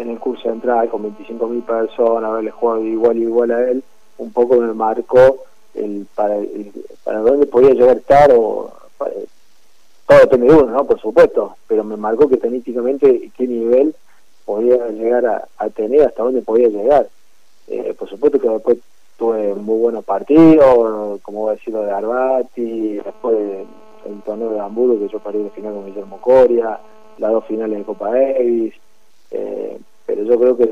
en 0.00 0.10
el 0.10 0.18
curso 0.18 0.42
central 0.42 0.88
con 0.88 1.02
25.000 1.04 1.62
personas, 1.64 2.30
haberle 2.30 2.50
jugado 2.50 2.80
de 2.80 2.88
igual 2.88 3.16
a 3.16 3.20
igual 3.20 3.50
a 3.50 3.70
él, 3.70 3.82
un 4.18 4.32
poco 4.32 4.56
me 4.56 4.72
marcó 4.72 5.44
el 5.74 6.06
para, 6.14 6.36
para 7.04 7.20
dónde 7.20 7.46
podía 7.46 7.74
llegar 7.74 7.96
estar 7.96 8.32
o 8.32 8.72
todo 10.06 10.18
depende 10.18 10.46
de 10.46 10.54
uno, 10.54 10.72
¿no? 10.72 10.84
Por 10.84 11.00
supuesto, 11.00 11.56
pero 11.68 11.84
me 11.84 11.96
marcó 11.96 12.28
que 12.28 12.36
tenísticamente 12.36 13.30
qué 13.36 13.46
nivel 13.46 13.94
podía 14.44 14.88
llegar 14.88 15.24
a, 15.56 15.70
tener, 15.70 16.02
hasta 16.02 16.24
dónde 16.24 16.42
podía 16.42 16.68
llegar. 16.68 17.06
Eh, 17.68 17.94
por 17.96 18.08
supuesto 18.08 18.40
que 18.40 18.48
después 18.48 18.78
tuve 19.16 19.54
muy 19.54 19.78
buenos 19.78 20.04
partidos, 20.04 21.20
como 21.20 21.42
voy 21.42 21.50
a 21.50 21.56
decir 21.56 21.72
lo 21.72 21.82
de 21.82 21.92
Arbati, 21.92 22.94
después 22.94 23.36
el 24.04 24.22
torneo 24.22 24.50
de 24.50 24.60
Hamburgo 24.60 24.98
que 24.98 25.12
yo 25.12 25.20
paré 25.20 25.38
de 25.38 25.50
final 25.50 25.74
con 25.74 25.86
Guillermo 25.86 26.20
Coria, 26.20 26.80
las 27.18 27.30
dos 27.30 27.44
finales 27.44 27.78
de 27.78 27.84
Copa 27.84 28.10
Davis, 28.10 28.74
eh, 29.30 29.78
pero 30.10 30.24
yo 30.24 30.40
creo 30.40 30.56
que, 30.56 30.68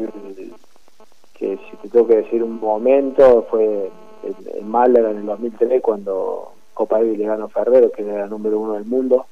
que 1.34 1.58
si 1.70 1.76
te 1.76 1.88
tengo 1.88 2.08
que 2.08 2.16
decir 2.16 2.42
un 2.42 2.58
momento 2.58 3.46
fue 3.48 3.88
en 4.24 4.68
Málaga 4.68 5.12
en 5.12 5.18
el 5.18 5.26
2003 5.26 5.80
cuando 5.80 6.54
Copa 6.74 6.98
Davis 6.98 7.18
le 7.18 7.26
ganó 7.26 7.48
Ferrero, 7.48 7.92
que 7.92 8.02
era 8.02 8.24
el 8.24 8.30
número 8.30 8.58
uno 8.58 8.72
del 8.72 8.84
mundo, 8.84 9.26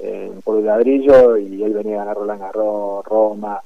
en 0.00 0.40
por 0.40 0.58
el 0.58 0.64
ladrillo, 0.64 1.36
y 1.36 1.62
él 1.62 1.74
venía 1.74 1.96
a 1.96 1.98
ganar 1.98 2.16
Roland 2.16 2.40
Garros, 2.40 3.04
Roma, 3.04 3.60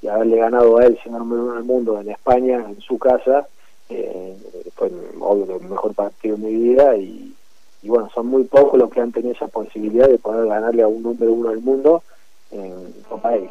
y 0.00 0.06
haberle 0.06 0.36
ganado 0.36 0.78
a 0.78 0.84
él 0.84 0.96
siendo 1.02 1.18
número 1.18 1.42
uno 1.42 1.54
del 1.54 1.64
mundo 1.64 2.00
en 2.00 2.10
España, 2.10 2.64
en 2.68 2.80
su 2.80 2.96
casa, 2.96 3.48
eh, 3.88 4.36
fue 4.76 4.88
obvio 5.18 5.56
el 5.56 5.68
mejor 5.68 5.94
partido 5.94 6.36
de 6.36 6.46
mi 6.46 6.54
vida 6.54 6.96
y, 6.96 7.34
bueno, 7.82 8.08
son 8.14 8.28
muy 8.28 8.44
pocos 8.44 8.78
los 8.78 8.88
que 8.88 9.00
han 9.00 9.10
tenido 9.10 9.32
esa 9.32 9.48
posibilidad 9.48 10.06
de 10.06 10.18
poder 10.18 10.46
ganarle 10.46 10.82
a 10.82 10.88
un 10.88 11.02
número 11.02 11.32
uno 11.32 11.48
del 11.48 11.60
mundo 11.60 12.04
en 12.52 12.94
su 13.08 13.18
país. 13.20 13.50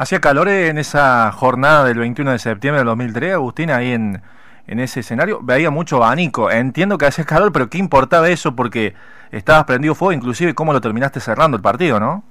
¿Hacía 0.00 0.18
calor 0.18 0.48
en 0.48 0.78
esa 0.78 1.30
jornada 1.30 1.84
del 1.84 1.98
21 1.98 2.32
de 2.32 2.38
septiembre 2.38 2.78
del 2.78 2.86
2003, 2.86 3.34
Agustín, 3.34 3.68
ahí 3.68 3.92
en, 3.92 4.22
en 4.66 4.80
ese 4.80 5.00
escenario? 5.00 5.40
Veía 5.42 5.70
mucho 5.70 5.96
abanico. 5.96 6.50
Entiendo 6.50 6.96
que 6.96 7.04
hacía 7.04 7.24
calor, 7.26 7.52
pero 7.52 7.68
¿qué 7.68 7.76
importaba 7.76 8.30
eso? 8.30 8.56
Porque 8.56 8.94
estabas 9.30 9.64
prendido 9.64 9.94
fuego, 9.94 10.14
inclusive 10.14 10.54
cómo 10.54 10.72
lo 10.72 10.80
terminaste 10.80 11.20
cerrando 11.20 11.58
el 11.58 11.62
partido, 11.62 12.00
¿no? 12.00 12.22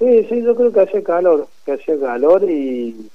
Sí, 0.00 0.26
sí, 0.28 0.42
yo 0.42 0.56
creo 0.56 0.72
que 0.72 0.80
hacía 0.80 1.04
calor, 1.04 1.46
que 1.64 1.74
hacía 1.74 1.94
calor 2.00 2.42
y, 2.42 3.08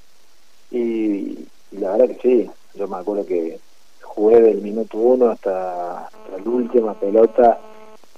y, 0.71 1.47
la 1.71 1.97
verdad 1.97 2.15
que 2.15 2.19
sí, 2.21 2.49
yo 2.75 2.87
me 2.87 2.95
acuerdo 2.95 3.25
que 3.25 3.59
jugué 4.03 4.39
del 4.39 4.61
minuto 4.61 4.97
uno 4.97 5.31
hasta, 5.31 6.07
la 6.31 6.49
última 6.49 6.93
pelota 6.93 7.59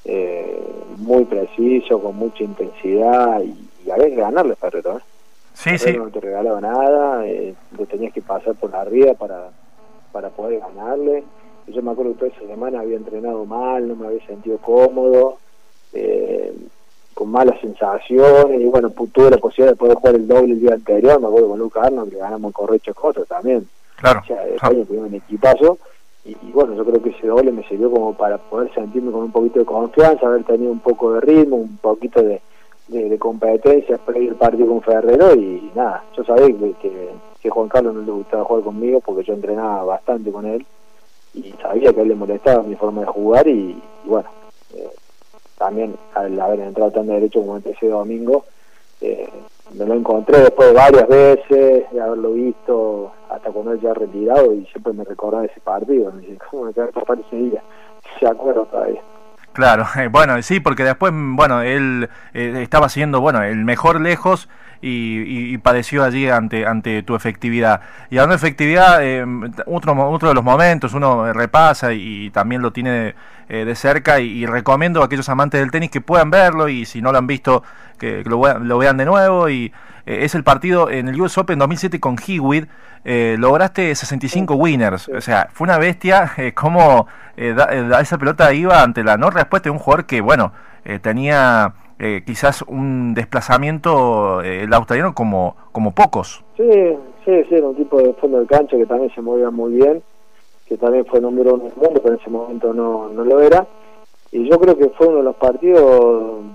eh, 0.05 0.61
muy 0.97 1.25
preciso, 1.25 1.99
con 1.99 2.15
mucha 2.15 2.43
intensidad 2.43 3.41
y, 3.41 3.68
a 3.91 3.97
veces 3.97 4.17
ganarle 4.17 4.55
Ferrero, 4.55 4.97
¿eh? 4.97 5.01
Sí, 5.53 5.77
sí. 5.77 5.97
No 5.97 6.09
te 6.09 6.21
regalaba 6.21 6.61
nada, 6.61 7.27
eh, 7.27 7.53
lo 7.77 7.85
tenías 7.85 8.13
que 8.13 8.21
pasar 8.21 8.55
por 8.55 8.73
arriba 8.75 9.13
para, 9.13 9.49
para 10.11 10.29
poder 10.29 10.59
ganarle. 10.59 11.23
Yo 11.67 11.81
me 11.81 11.91
acuerdo 11.91 12.13
que 12.13 12.19
toda 12.19 12.31
esa 12.31 12.47
semana 12.47 12.79
había 12.79 12.97
entrenado 12.97 13.45
mal, 13.45 13.87
no 13.87 13.95
me 13.95 14.07
había 14.07 14.25
sentido 14.25 14.57
cómodo. 14.57 15.37
Eh, 15.93 16.53
con 17.19 17.31
malas 17.31 17.59
sensaciones 17.59 18.61
y 18.61 18.65
bueno, 18.65 18.91
tuve 18.91 19.29
la 19.29 19.37
posibilidad 19.37 19.73
de 19.73 19.75
poder 19.75 19.95
jugar 19.95 20.15
el 20.15 20.25
doble 20.25 20.53
el 20.53 20.61
día 20.61 20.73
anterior, 20.73 21.19
me 21.19 21.27
acuerdo 21.27 21.49
con 21.49 21.59
Lucas 21.59 21.87
Arnold 21.87 22.11
que 22.11 22.17
ganamos 22.17 22.47
en 22.47 22.51
Correcho 22.53 22.93
Costa 22.93 23.25
también. 23.25 23.67
Claro. 23.97 24.21
O 24.23 24.25
sea, 24.25 24.41
claro. 24.57 24.85
un 24.87 25.13
equipazo 25.13 25.79
y, 26.23 26.35
bueno, 26.53 26.75
yo 26.75 26.85
creo 26.85 27.01
que 27.01 27.09
ese 27.09 27.27
doble 27.27 27.51
me 27.51 27.67
sirvió 27.67 27.91
como 27.91 28.13
para 28.13 28.37
poder 28.37 28.73
sentirme 28.73 29.11
con 29.11 29.23
un 29.23 29.31
poquito 29.33 29.59
de 29.59 29.65
confianza, 29.65 30.27
haber 30.27 30.45
tenido 30.45 30.71
un 30.71 30.79
poco 30.79 31.13
de 31.13 31.21
ritmo, 31.21 31.57
un 31.57 31.77
poquito 31.77 32.21
de, 32.21 32.41
de, 32.89 33.17
competencia 33.19 33.97
previo 33.97 34.31
el 34.31 34.35
partido 34.35 34.67
con 34.67 34.81
Ferrero 34.81 35.33
y 35.35 35.71
nada, 35.75 36.03
yo 36.15 36.23
sabía 36.23 36.47
que, 36.47 37.09
que, 37.41 37.49
Juan 37.49 37.69
Carlos 37.69 37.95
no 37.95 38.01
le 38.01 38.11
gustaba 38.11 38.43
jugar 38.43 38.63
conmigo 38.63 38.99
porque 38.99 39.23
yo 39.23 39.33
entrenaba 39.33 39.83
bastante 39.83 40.31
con 40.31 40.45
él 40.45 40.65
y 41.33 41.53
sabía 41.61 41.93
que 41.93 41.99
a 41.99 42.03
él 42.03 42.09
le 42.09 42.15
molestaba 42.15 42.63
mi 42.63 42.75
forma 42.75 43.01
de 43.01 43.07
jugar 43.07 43.47
y, 43.47 43.81
bueno, 44.05 44.29
eh, 44.75 44.89
también 45.57 45.95
al 46.15 46.39
haber 46.39 46.61
entrado 46.61 46.91
tan 46.91 47.07
de 47.07 47.13
derecho 47.13 47.41
como 47.41 47.57
ese 47.57 47.87
domingo, 47.87 48.45
eh, 49.01 49.29
me 49.73 49.85
lo 49.85 49.93
encontré 49.93 50.39
después 50.39 50.73
varias 50.73 51.07
veces, 51.07 51.91
de 51.91 52.01
haberlo 52.01 52.31
visto 52.31 53.11
hasta 53.29 53.51
cuando 53.51 53.73
él 53.73 53.81
ya 53.81 53.93
retirado 53.93 54.53
y 54.53 54.65
siempre 54.65 54.93
me 54.93 55.03
recordaba 55.03 55.45
ese 55.45 55.59
partido, 55.59 56.11
me 56.11 56.21
dice, 56.21 56.39
¿cómo 56.49 56.65
me 56.65 56.73
quedé 56.73 56.89
ese 57.27 57.35
día? 57.35 57.63
Se 58.19 58.27
acuerda 58.27 58.65
todavía. 58.65 59.01
Claro, 59.53 59.87
bueno, 60.11 60.41
sí, 60.41 60.59
porque 60.59 60.83
después, 60.83 61.11
bueno, 61.13 61.61
él 61.61 62.09
eh, 62.33 62.59
estaba 62.61 62.89
siendo, 62.89 63.21
bueno, 63.21 63.41
el 63.43 63.65
mejor 63.65 64.01
lejos 64.01 64.49
y, 64.81 65.57
padeció 65.57 66.03
allí 66.03 66.29
ante 66.29 66.65
ante 66.65 67.03
tu 67.03 67.15
efectividad. 67.15 67.81
Y 68.09 68.17
hablando 68.17 68.33
de 68.33 68.37
efectividad, 68.37 69.03
eh, 69.03 69.25
otro, 69.65 70.09
otro 70.09 70.29
de 70.29 70.35
los 70.35 70.43
momentos, 70.43 70.93
uno 70.93 71.33
repasa 71.33 71.93
y, 71.93 72.29
también 72.31 72.61
lo 72.61 72.71
tiene 72.71 73.15
eh, 73.49 73.65
de 73.65 73.75
cerca 73.75 74.19
y, 74.19 74.45
recomiendo 74.45 75.01
a 75.01 75.05
aquellos 75.05 75.27
amantes 75.29 75.59
del 75.59 75.71
tenis 75.71 75.91
que 75.91 76.01
puedan 76.01 76.29
verlo 76.29 76.69
y 76.69 76.85
si 76.85 77.01
no 77.01 77.11
lo 77.11 77.17
han 77.17 77.27
visto, 77.27 77.63
que, 77.97 78.23
lo, 78.23 78.59
lo, 78.59 78.77
vean 78.77 78.97
de 78.97 79.05
nuevo. 79.05 79.49
y 79.49 79.73
Es 80.05 80.35
el 80.35 80.43
partido 80.43 80.89
en 80.89 81.09
el 81.09 81.19
US 81.19 81.37
Open 81.37 81.59
2007 81.59 81.99
con 81.99 82.15
Hewitt. 82.25 82.69
lograste 83.03 83.93
65 83.93 84.55
winners, 84.55 85.09
o 85.09 85.21
sea, 85.21 85.49
fue 85.51 85.65
una 85.65 85.77
bestia 85.77 86.31
como 86.53 87.07
eh, 87.41 87.53
da, 87.53 88.01
esa 88.01 88.17
pelota 88.17 88.53
iba 88.53 88.83
ante 88.83 89.01
la 89.01 89.15
no 89.15 89.29
respuesta 89.29 89.69
de 89.69 89.71
un 89.71 89.79
jugador 89.79 90.05
que, 90.05 90.19
bueno, 90.19 90.51
eh, 90.83 90.99
tenía 90.99 91.73
eh, 91.97 92.21
quizás 92.25 92.63
un 92.63 93.13
desplazamiento 93.13 94.41
el 94.41 94.73
australiano 94.73 95.15
como, 95.15 95.55
como 95.71 95.95
pocos. 95.95 96.43
Sí, 96.57 96.69
sí, 97.23 97.31
sí, 97.47 97.55
era 97.55 97.67
un 97.67 97.77
tipo 97.77 97.97
de 98.01 98.13
fondo 98.15 98.41
de 98.41 98.45
cancha 98.45 98.75
que 98.75 98.85
también 98.85 99.09
se 99.15 99.21
movía 99.21 99.49
muy 99.51 99.75
bien, 99.75 100.03
que 100.69 100.77
también 100.77 101.05
fue 101.05 101.19
número 101.19 101.55
uno 101.55 101.63
del 101.63 101.75
mundo, 101.75 101.99
pero 102.01 102.13
en 102.13 102.21
ese 102.21 102.29
momento 102.29 102.73
no, 102.73 103.09
no 103.09 103.25
lo 103.25 103.41
era. 103.41 103.67
Y 104.31 104.47
yo 104.47 104.59
creo 104.59 104.77
que 104.77 104.89
fue 104.89 105.07
uno 105.07 105.17
de 105.17 105.23
los 105.23 105.35
partidos 105.35 106.45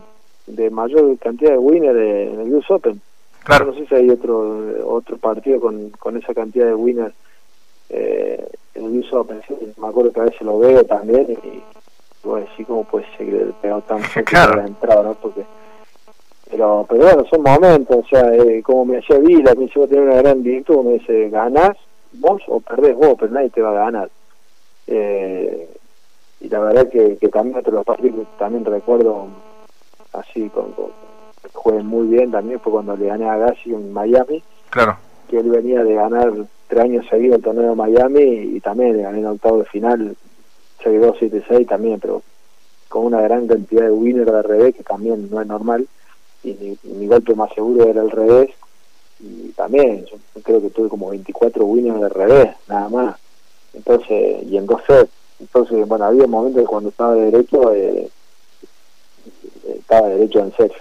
de 0.47 0.71
mayor 0.71 1.19
cantidad 1.19 1.51
de 1.51 1.59
winners 1.59 1.99
en 1.99 2.41
el 2.41 2.55
US 2.55 2.71
Open. 2.71 3.01
Claro. 3.43 3.67
No 3.67 3.75
sé 3.75 3.87
si 3.87 3.95
hay 3.97 4.09
otro 4.09 4.87
otro 4.87 5.19
partido 5.19 5.61
con, 5.61 5.91
con 5.91 6.17
esa 6.17 6.33
cantidad 6.33 6.67
de 6.67 6.75
winners 6.75 7.15
eh, 7.91 8.47
en 8.75 8.85
el 8.85 8.99
uso 9.01 9.27
me 9.77 9.87
acuerdo 9.87 10.13
que 10.13 10.21
a 10.21 10.25
veces 10.25 10.41
lo 10.43 10.59
veo 10.59 10.85
también 10.85 11.27
y 11.31 11.63
voy 12.27 12.41
a 12.41 12.45
decir 12.45 12.67
cómo 12.67 12.85
puede 12.85 13.05
ser 13.17 13.27
que 13.27 13.53
pegado 13.61 13.83
tan 13.83 14.01
claro. 14.25 14.57
la 14.57 14.67
entrada, 14.67 15.03
¿no? 15.03 15.15
Porque, 15.15 15.45
pero, 16.51 16.87
pero 16.89 17.05
bueno, 17.05 17.25
son 17.29 17.43
momentos, 17.43 18.05
o 18.05 18.09
sea, 18.09 18.35
eh, 18.35 18.63
como 18.63 18.87
me 18.87 18.99
hacía 18.99 19.19
Vila, 19.19 19.55
me 19.55 19.65
dice, 19.65 19.87
tener 19.87 20.05
una 20.05 20.23
gran 20.23 20.43
virtud, 20.43 20.85
me 20.85 20.93
dice, 20.95 21.29
ganás 21.29 21.77
vos 22.15 22.43
o 22.49 22.61
perdés 22.61 22.97
vos, 22.97 23.17
pero 23.19 23.33
nadie 23.33 23.51
te 23.51 23.63
va 23.63 23.71
a 23.71 23.85
ganar. 23.85 24.11
Eh, 24.87 25.69
y 26.41 26.49
la 26.49 26.61
verdad 26.61 26.89
que, 26.89 27.17
que 27.17 27.29
también 27.29 27.59
otro 27.59 27.73
los 27.73 27.85
partidos 27.85 28.27
también 28.39 28.65
recuerdo 28.65 29.29
así, 30.13 30.49
con, 30.51 30.73
con 30.73 30.91
jugué 31.53 31.83
muy 31.83 32.09
bien 32.09 32.31
también, 32.31 32.61
fue 32.61 32.73
cuando 32.73 32.97
le 32.97 33.07
gané 33.07 33.29
a 33.29 33.37
Gassi 33.37 33.73
en 33.73 33.93
Miami. 33.93 34.43
Claro. 34.71 34.97
Que 35.29 35.39
él 35.39 35.51
venía 35.51 35.83
de 35.83 35.95
ganar 35.95 36.33
tres 36.69 36.83
años 36.83 37.07
seguidos 37.09 37.37
el 37.39 37.43
torneo 37.43 37.71
de 37.71 37.77
Miami 37.77 38.23
y, 38.23 38.61
también 38.61 39.01
gané 39.01 39.21
en 39.21 39.27
octavo 39.27 39.59
de 39.59 39.65
final 39.67 40.17
6-2, 40.83 41.19
7-6 41.19 41.69
también, 41.69 42.01
pero 42.01 42.23
con 42.89 43.07
una 43.07 43.21
gran 43.21 43.47
cantidad 43.47 43.85
de 43.85 43.91
winners 43.91 44.31
de 44.31 44.43
revés, 44.43 44.75
que 44.75 44.83
también 44.83 45.29
no 45.31 45.41
es 45.41 45.47
normal, 45.47 45.87
y 46.43 46.77
mi, 46.85 47.07
golpe 47.07 47.35
más 47.35 47.53
seguro 47.55 47.89
era 47.89 48.03
el 48.03 48.11
revés, 48.11 48.51
y 49.21 49.51
también 49.51 50.05
yo 50.07 50.17
creo 50.43 50.61
que 50.61 50.71
tuve 50.71 50.89
como 50.89 51.11
24 51.11 51.65
winners 51.65 52.01
de 52.01 52.09
revés, 52.09 52.57
nada 52.69 52.89
más, 52.89 53.17
entonces, 53.75 54.43
y 54.49 54.57
en 54.57 54.67
dos 54.67 54.83
sets, 54.87 55.11
Entonces, 55.41 55.87
bueno, 55.87 56.05
había 56.05 56.27
momentos 56.27 56.67
cuando 56.67 56.91
estaba 56.91 57.15
de 57.15 57.31
derecho, 57.31 57.75
eh, 57.75 58.09
estaba 59.67 60.09
derecho 60.09 60.41
en 60.41 60.53
serio. 60.53 60.77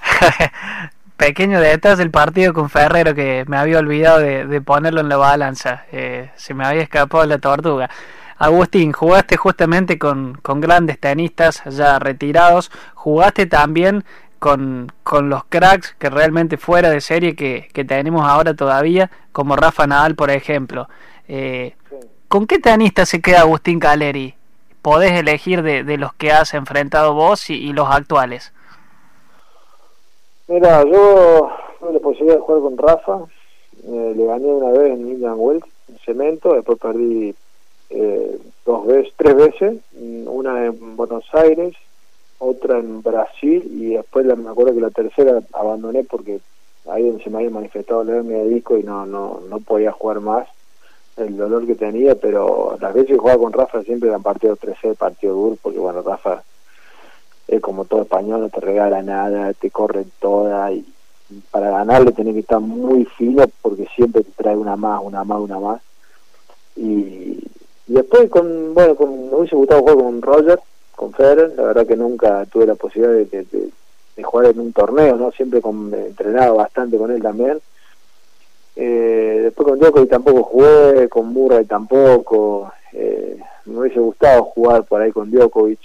Pequeño 1.16 1.60
detrás 1.60 1.98
del 1.98 2.10
partido 2.10 2.54
con 2.54 2.70
Ferrero 2.70 3.14
que 3.14 3.44
me 3.48 3.56
había 3.56 3.80
olvidado 3.80 4.20
de, 4.20 4.60
ponerlo 4.60 5.00
en 5.00 5.08
la 5.08 5.16
balanza. 5.16 5.84
Eh, 5.92 6.30
se 6.36 6.54
me 6.54 6.64
había 6.64 6.82
escapado 6.82 7.26
la 7.26 7.38
tortuga. 7.38 7.90
Agustín, 8.38 8.92
jugaste 8.92 9.36
justamente 9.36 9.98
con, 9.98 10.38
con 10.42 10.60
grandes 10.60 11.00
tenistas 11.00 11.62
ya 11.64 11.98
retirados. 11.98 12.70
Jugaste 12.94 13.46
también 13.46 14.04
con, 14.38 14.92
con, 15.02 15.28
los 15.28 15.44
cracks 15.44 15.94
que 15.98 16.10
realmente 16.10 16.56
fuera 16.56 16.90
de 16.90 17.00
serie 17.00 17.34
que, 17.34 17.68
que 17.72 17.84
tenemos 17.84 18.26
ahora 18.26 18.54
todavía, 18.54 19.10
como 19.32 19.56
Rafa 19.56 19.86
Nadal, 19.86 20.14
por 20.14 20.30
ejemplo. 20.30 20.88
Eh, 21.28 21.74
¿Con 22.28 22.46
qué 22.46 22.58
tenista 22.58 23.06
se 23.06 23.20
queda 23.20 23.40
Agustín 23.40 23.80
Caleri? 23.80 24.34
Podés 24.82 25.12
elegir 25.12 25.62
de, 25.62 25.82
de 25.84 25.96
los 25.98 26.14
que 26.14 26.30
has 26.30 26.54
enfrentado 26.54 27.14
vos 27.14 27.50
y, 27.50 27.72
los 27.72 27.88
actuales. 27.90 28.52
Mira, 30.46 30.84
yo 30.84 31.50
tuve 31.80 31.92
la 31.92 32.00
posibilidad 32.00 32.36
de 32.36 32.40
jugar 32.40 32.62
con 32.62 32.78
Rafa, 32.78 33.18
eh, 33.84 34.12
le 34.16 34.24
gané 34.24 34.46
una 34.46 34.78
vez 34.78 34.92
en 34.92 35.08
Indian 35.08 35.34
Wells, 35.36 35.64
en 35.88 35.98
cemento, 35.98 36.54
después 36.54 36.78
perdí 36.78 37.34
eh, 37.90 38.38
dos 38.64 38.86
veces, 38.86 39.12
tres 39.16 39.36
veces, 39.36 39.76
una 39.94 40.66
en 40.66 40.96
Buenos 40.96 41.24
Aires 41.32 41.74
otra 42.38 42.78
en 42.78 43.02
Brasil 43.02 43.62
y 43.80 43.94
después 43.94 44.24
me 44.26 44.50
acuerdo 44.50 44.74
que 44.74 44.80
la 44.80 44.90
tercera 44.90 45.40
abandoné 45.52 46.04
porque 46.04 46.40
ahí 46.88 47.20
se 47.22 47.30
me 47.30 47.38
había 47.38 47.50
manifestado 47.50 48.02
el 48.02 48.10
hernia 48.10 48.38
de 48.38 48.48
disco 48.48 48.78
y 48.78 48.82
no, 48.82 49.06
no, 49.06 49.40
no 49.48 49.60
podía 49.60 49.92
jugar 49.92 50.20
más 50.20 50.48
el 51.16 51.36
dolor 51.36 51.66
que 51.66 51.74
tenía, 51.74 52.14
pero 52.14 52.78
las 52.80 52.94
veces 52.94 53.10
que 53.10 53.18
jugaba 53.18 53.42
con 53.42 53.52
Rafa 53.52 53.82
siempre 53.82 54.08
eran 54.08 54.22
partidos 54.22 54.58
13, 54.60 54.94
partido 54.94 55.34
duro, 55.34 55.56
porque 55.60 55.78
bueno, 55.78 56.02
Rafa 56.02 56.42
es 57.48 57.60
como 57.60 57.84
todo 57.86 58.02
español, 58.02 58.42
no 58.42 58.48
te 58.50 58.60
regala 58.60 59.02
nada, 59.02 59.52
te 59.54 59.70
corre 59.70 60.04
toda 60.20 60.70
y 60.72 60.84
para 61.50 61.70
ganarle 61.70 62.12
tenés 62.12 62.34
que 62.34 62.40
estar 62.40 62.60
muy 62.60 63.04
fino 63.04 63.44
porque 63.60 63.86
siempre 63.94 64.22
te 64.22 64.30
trae 64.32 64.56
una 64.56 64.76
más, 64.76 65.00
una 65.02 65.24
más, 65.24 65.40
una 65.40 65.58
más. 65.58 65.82
Y, 66.76 67.38
y 67.86 67.92
después 67.92 68.30
con, 68.30 68.74
bueno, 68.74 68.94
con, 68.94 69.30
me 69.30 69.36
hubiese 69.36 69.56
gustado 69.56 69.80
jugar 69.80 69.96
con 69.96 70.22
Roger, 70.22 70.60
con 70.98 71.12
Federer, 71.12 71.52
la 71.56 71.62
verdad 71.62 71.86
que 71.86 71.96
nunca 71.96 72.44
tuve 72.46 72.66
la 72.66 72.74
posibilidad 72.74 73.14
de, 73.14 73.70
jugar 74.24 74.46
en 74.46 74.58
un 74.58 74.72
torneo, 74.72 75.14
no 75.14 75.30
siempre 75.30 75.60
con, 75.60 75.94
he 75.94 76.06
entrenado 76.08 76.56
bastante 76.56 76.98
con 76.98 77.12
él 77.12 77.22
también. 77.22 77.60
Eh, 78.74 79.42
después 79.44 79.68
con 79.68 79.78
Djokovic 79.78 80.10
tampoco 80.10 80.42
jugué, 80.42 81.08
con 81.08 81.32
Murray 81.32 81.66
tampoco. 81.66 82.72
Eh, 82.92 83.38
me 83.66 83.78
hubiese 83.78 84.00
gustado 84.00 84.42
jugar 84.42 84.82
por 84.86 85.00
ahí 85.00 85.12
con 85.12 85.30
Djokovic, 85.30 85.78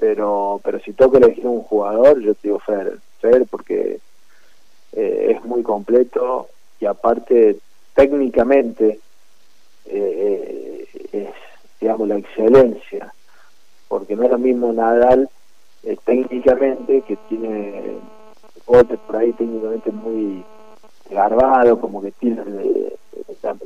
pero 0.00 0.60
pero 0.64 0.80
si 0.80 0.92
tengo 0.94 1.12
que 1.12 1.18
elegir 1.18 1.46
un 1.46 1.62
jugador, 1.62 2.20
yo 2.20 2.34
te 2.34 2.48
digo 2.48 2.58
Federer, 2.58 2.98
Federer 3.20 3.46
porque 3.48 4.00
eh, 4.94 5.26
es 5.30 5.44
muy 5.44 5.62
completo 5.62 6.48
y 6.80 6.86
aparte 6.86 7.56
técnicamente 7.94 8.98
es 9.86 11.28
digamos 11.80 12.08
la 12.08 12.18
excelencia 12.18 13.13
porque 13.94 14.16
no 14.16 14.24
es 14.24 14.30
lo 14.32 14.38
mismo 14.38 14.72
Nadal 14.72 15.30
eh, 15.84 15.96
técnicamente, 16.04 17.02
que 17.02 17.16
tiene 17.28 17.94
botes 18.66 18.98
por 19.06 19.14
ahí 19.14 19.32
técnicamente 19.34 19.92
muy 19.92 20.44
garbado, 21.08 21.78
como 21.78 22.02
que 22.02 22.10
tiene 22.10 22.42
eh, 22.42 22.96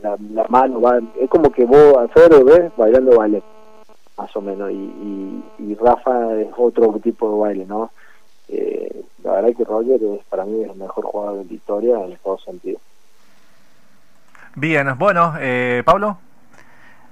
la, 0.03 0.45
mano, 0.51 0.83
es 1.19 1.31
como 1.31 1.51
que 1.51 1.65
vos 1.65 1.97
a 1.97 2.09
Federer 2.09 2.45
ves 2.45 2.73
bailando 2.77 3.17
baile, 3.17 3.43
más 4.19 4.37
o 4.37 4.43
menos, 4.43 4.71
y, 4.71 5.43
y, 5.61 5.75
Rafa 5.77 6.35
es 6.35 6.49
otro 6.59 6.93
tipo 7.03 7.33
de 7.33 7.39
baile, 7.39 7.65
¿no? 7.65 7.91
Eh, 8.51 9.03
la 9.25 9.33
verdad 9.33 9.57
que 9.57 9.65
Roger 9.65 9.99
es 10.03 10.25
para 10.27 10.45
mí 10.45 10.63
el 10.63 10.75
mejor 10.75 11.07
jugador 11.07 11.39
de 11.39 11.45
la 11.47 11.55
historia 11.55 12.05
en 12.05 12.19
todo 12.23 12.37
sentido. 12.37 12.79
Bien, 14.57 14.89
bueno, 14.99 15.37
eh, 15.41 15.83
Pablo. 15.87 16.19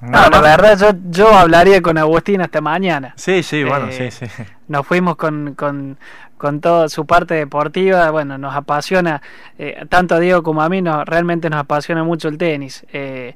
No, 0.00 0.28
la 0.28 0.40
verdad 0.40 0.78
yo, 0.78 0.98
yo 1.10 1.34
hablaría 1.34 1.80
con 1.80 1.96
Agustín 1.96 2.40
hasta 2.40 2.60
mañana. 2.60 3.14
Sí, 3.16 3.42
sí, 3.42 3.64
bueno, 3.64 3.88
sí, 3.90 4.10
sí. 4.10 4.26
Nos 4.68 4.86
fuimos 4.86 5.16
con, 5.16 5.54
con, 5.54 5.96
con 6.36 6.60
toda 6.60 6.88
su 6.88 7.06
parte 7.06 7.34
deportiva, 7.34 8.10
bueno, 8.10 8.36
nos 8.36 8.54
apasiona, 8.54 9.22
eh, 9.58 9.84
tanto 9.88 10.14
a 10.14 10.20
Diego 10.20 10.42
como 10.42 10.62
a 10.62 10.68
mí, 10.68 10.82
nos, 10.82 11.06
realmente 11.06 11.48
nos 11.48 11.60
apasiona 11.60 12.04
mucho 12.04 12.28
el 12.28 12.36
tenis. 12.36 12.84
Eh, 12.92 13.34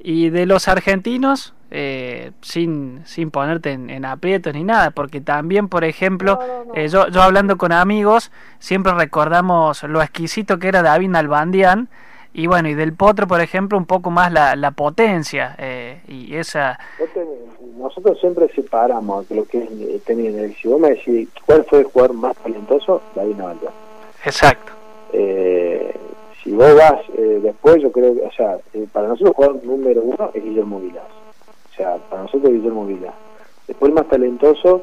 y 0.00 0.30
de 0.30 0.46
los 0.46 0.66
argentinos, 0.66 1.54
eh, 1.70 2.32
sin, 2.40 3.02
sin 3.04 3.30
ponerte 3.30 3.72
en, 3.72 4.04
aprietos 4.04 4.54
ni 4.54 4.64
nada, 4.64 4.90
porque 4.90 5.20
también, 5.20 5.68
por 5.68 5.84
ejemplo, 5.84 6.40
yo, 6.74 7.08
yo 7.08 7.22
hablando 7.22 7.56
con 7.56 7.70
amigos, 7.70 8.32
siempre 8.58 8.92
recordamos 8.94 9.82
lo 9.84 10.02
exquisito 10.02 10.58
que 10.58 10.68
era 10.68 10.82
David 10.82 11.14
Albandián, 11.14 11.88
y 12.32 12.46
bueno, 12.46 12.68
y 12.68 12.74
del 12.74 12.92
potro, 12.92 13.26
por 13.26 13.40
ejemplo, 13.40 13.76
un 13.76 13.86
poco 13.86 14.10
más 14.10 14.32
la, 14.32 14.54
la 14.54 14.70
potencia 14.70 15.56
eh, 15.58 15.89
y 16.08 16.36
esa... 16.36 16.78
Nosotros 17.76 18.18
siempre 18.20 18.48
separamos 18.54 19.30
lo 19.30 19.44
que 19.44 19.62
es 19.62 20.04
tenis. 20.04 20.56
Si 20.60 20.68
vos 20.68 20.80
me 20.80 20.90
decís, 20.90 21.28
¿cuál 21.46 21.64
fue 21.64 21.80
el 21.80 21.84
jugador 21.86 22.14
más 22.14 22.36
talentoso? 22.36 23.00
David 23.14 23.36
Naval. 23.36 23.58
Exacto. 24.24 24.72
Eh, 25.12 25.94
si 26.42 26.52
vos 26.52 26.74
vas 26.74 27.00
eh, 27.16 27.40
después, 27.42 27.82
yo 27.82 27.90
creo 27.90 28.14
que, 28.14 28.22
o 28.22 28.32
sea, 28.32 28.58
eh, 28.74 28.86
para 28.92 29.08
nosotros 29.08 29.30
el 29.30 29.34
jugador 29.34 29.64
número 29.64 30.02
uno 30.02 30.30
es 30.34 30.42
Guillermo 30.42 30.80
Vilas. 30.80 31.04
O 31.72 31.76
sea, 31.76 31.96
para 31.96 32.22
nosotros 32.22 32.52
Guillermo 32.52 32.86
Vilas. 32.86 33.14
Después 33.66 33.88
el 33.88 33.94
más 33.94 34.08
talentoso 34.08 34.82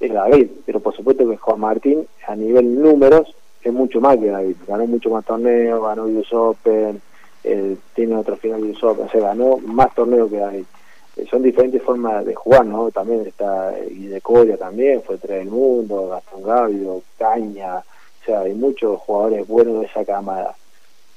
es 0.00 0.12
David, 0.12 0.48
pero 0.66 0.80
por 0.80 0.94
supuesto 0.94 1.28
que 1.28 1.36
Juan 1.36 1.60
Martín, 1.60 2.06
a 2.26 2.34
nivel 2.34 2.80
números, 2.80 3.34
es 3.62 3.72
mucho 3.72 4.00
más 4.00 4.16
que 4.18 4.26
David, 4.26 4.56
ganó 4.66 4.86
mucho 4.86 5.10
más 5.10 5.24
torneos, 5.24 5.82
ganó 5.82 6.04
US 6.04 6.32
Open, 6.32 7.00
eh, 7.44 7.76
tiene 7.94 8.16
otro 8.16 8.36
final 8.36 8.62
de 8.62 8.70
US 8.70 8.82
Open, 8.82 9.06
o 9.06 9.10
sea, 9.10 9.20
ganó 9.20 9.58
más 9.58 9.94
torneos 9.94 10.30
que 10.30 10.38
David. 10.38 10.64
Eh, 11.16 11.26
son 11.30 11.42
diferentes 11.42 11.82
formas 11.82 12.24
de 12.24 12.34
jugar, 12.34 12.64
¿no? 12.64 12.90
También 12.90 13.26
está 13.26 13.70
de 13.70 14.20
Coria 14.22 14.56
también, 14.56 15.02
fue 15.02 15.18
tres 15.18 15.40
del 15.40 15.50
mundo, 15.50 16.08
Gastón 16.08 16.42
Gavio, 16.42 17.02
Caña, 17.18 17.78
o 17.78 18.24
sea, 18.24 18.40
hay 18.40 18.54
muchos 18.54 18.98
jugadores 19.00 19.46
buenos 19.46 19.80
de 19.80 19.86
esa 19.86 20.04
camada, 20.04 20.54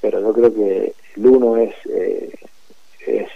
pero 0.01 0.19
yo 0.19 0.33
creo 0.33 0.53
que 0.53 0.93
el 1.15 1.25
uno 1.25 1.55
es 1.55 1.73
eh, 1.89 2.33
es 3.05 3.29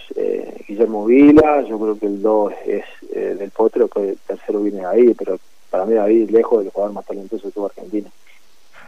Guillermo 0.68 1.06
Vila, 1.06 1.62
yo 1.62 1.78
creo 1.78 1.98
que 1.98 2.06
el 2.06 2.20
dos 2.20 2.52
es 2.66 2.84
del 3.10 3.50
Potro, 3.50 3.88
que 3.88 4.10
el 4.10 4.18
tercero 4.18 4.60
viene 4.60 4.82
David, 4.82 5.14
pero 5.16 5.38
para 5.70 5.86
mí 5.86 5.94
David 5.94 6.28
lejos 6.28 6.62
del 6.62 6.70
jugador 6.70 6.94
más 6.94 7.06
talentoso 7.06 7.46
de 7.46 7.52
toda 7.52 7.68
Argentina. 7.68 8.10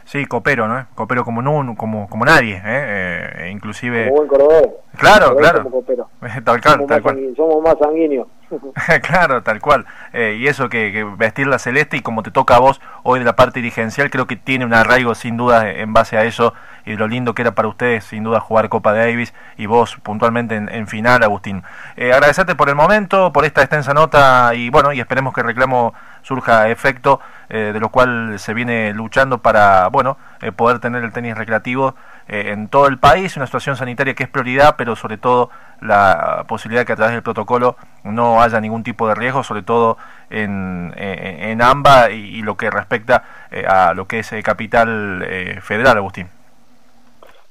Sí, 0.04 0.26
copero, 0.26 0.68
¿no? 0.68 0.86
Copero 0.94 1.24
como 1.24 1.42
no, 1.42 1.74
como, 1.76 2.08
como 2.08 2.24
nadie, 2.24 2.56
¿eh? 2.64 3.30
eh 3.38 3.50
inclusive... 3.50 4.04
Como 4.04 4.16
buen 4.16 4.28
corredor. 4.28 4.80
Claro, 4.96 5.36
claro. 5.36 5.64
tal 6.44 6.60
cual, 6.60 6.74
somos, 6.74 6.86
tal 6.88 7.02
cual. 7.02 7.34
somos 7.36 7.62
más 7.62 7.78
sanguíneos. 7.78 8.28
claro, 9.02 9.42
tal 9.42 9.60
cual. 9.60 9.86
Eh, 10.12 10.36
y 10.38 10.46
eso 10.46 10.68
que, 10.68 11.04
vestir 11.16 11.46
la 11.46 11.58
celeste 11.58 11.96
y 11.96 12.00
como 12.00 12.22
te 12.22 12.30
toca 12.30 12.56
a 12.56 12.60
vos 12.60 12.80
hoy 13.02 13.18
de 13.18 13.24
la 13.24 13.36
parte 13.36 13.60
dirigencial, 13.60 14.10
creo 14.10 14.26
que 14.26 14.36
tiene 14.36 14.64
un 14.64 14.74
arraigo 14.74 15.14
sin 15.14 15.36
duda 15.36 15.70
en 15.70 15.92
base 15.92 16.16
a 16.16 16.24
eso 16.24 16.54
y 16.86 16.96
lo 16.96 17.08
lindo 17.08 17.34
que 17.34 17.42
era 17.42 17.54
para 17.54 17.68
ustedes 17.68 18.04
sin 18.04 18.24
duda 18.24 18.40
jugar 18.40 18.68
Copa 18.68 18.92
Davis 18.92 19.34
y 19.56 19.66
vos 19.66 19.96
puntualmente 20.02 20.56
en, 20.56 20.86
final, 20.86 21.22
Agustín. 21.22 21.62
Eh, 21.96 22.12
agradecerte 22.12 22.54
por 22.54 22.68
el 22.68 22.74
momento, 22.74 23.32
por 23.32 23.44
esta 23.44 23.62
extensa 23.62 23.94
nota 23.94 24.54
y 24.54 24.70
bueno, 24.70 24.92
y 24.92 25.00
esperemos 25.00 25.34
que 25.34 25.40
el 25.40 25.46
reclamo 25.46 25.94
surja 26.24 26.68
efecto, 26.68 27.20
eh, 27.48 27.70
de 27.72 27.80
lo 27.80 27.90
cual 27.90 28.38
se 28.38 28.54
viene 28.54 28.92
luchando 28.92 29.38
para, 29.38 29.88
bueno, 29.88 30.16
eh, 30.40 30.50
poder 30.50 30.80
tener 30.80 31.04
el 31.04 31.12
tenis 31.12 31.36
recreativo 31.36 31.94
eh, 32.26 32.50
en 32.52 32.68
todo 32.68 32.88
el 32.88 32.98
país, 32.98 33.36
una 33.36 33.46
situación 33.46 33.76
sanitaria 33.76 34.14
que 34.14 34.24
es 34.24 34.28
prioridad, 34.28 34.74
pero 34.76 34.96
sobre 34.96 35.18
todo 35.18 35.50
la 35.80 36.44
posibilidad 36.48 36.82
de 36.82 36.86
que 36.86 36.92
a 36.94 36.96
través 36.96 37.12
del 37.12 37.22
protocolo 37.22 37.76
no 38.02 38.42
haya 38.42 38.60
ningún 38.60 38.82
tipo 38.82 39.06
de 39.06 39.14
riesgo, 39.14 39.44
sobre 39.44 39.62
todo 39.62 39.98
en, 40.30 40.94
en, 40.96 41.60
AMBA 41.60 42.10
y, 42.10 42.42
lo 42.42 42.56
que 42.56 42.70
respecta 42.70 43.24
a 43.68 43.92
lo 43.94 44.06
que 44.06 44.20
es 44.20 44.34
Capital 44.42 45.26
Federal, 45.62 45.98
Agustín. 45.98 46.33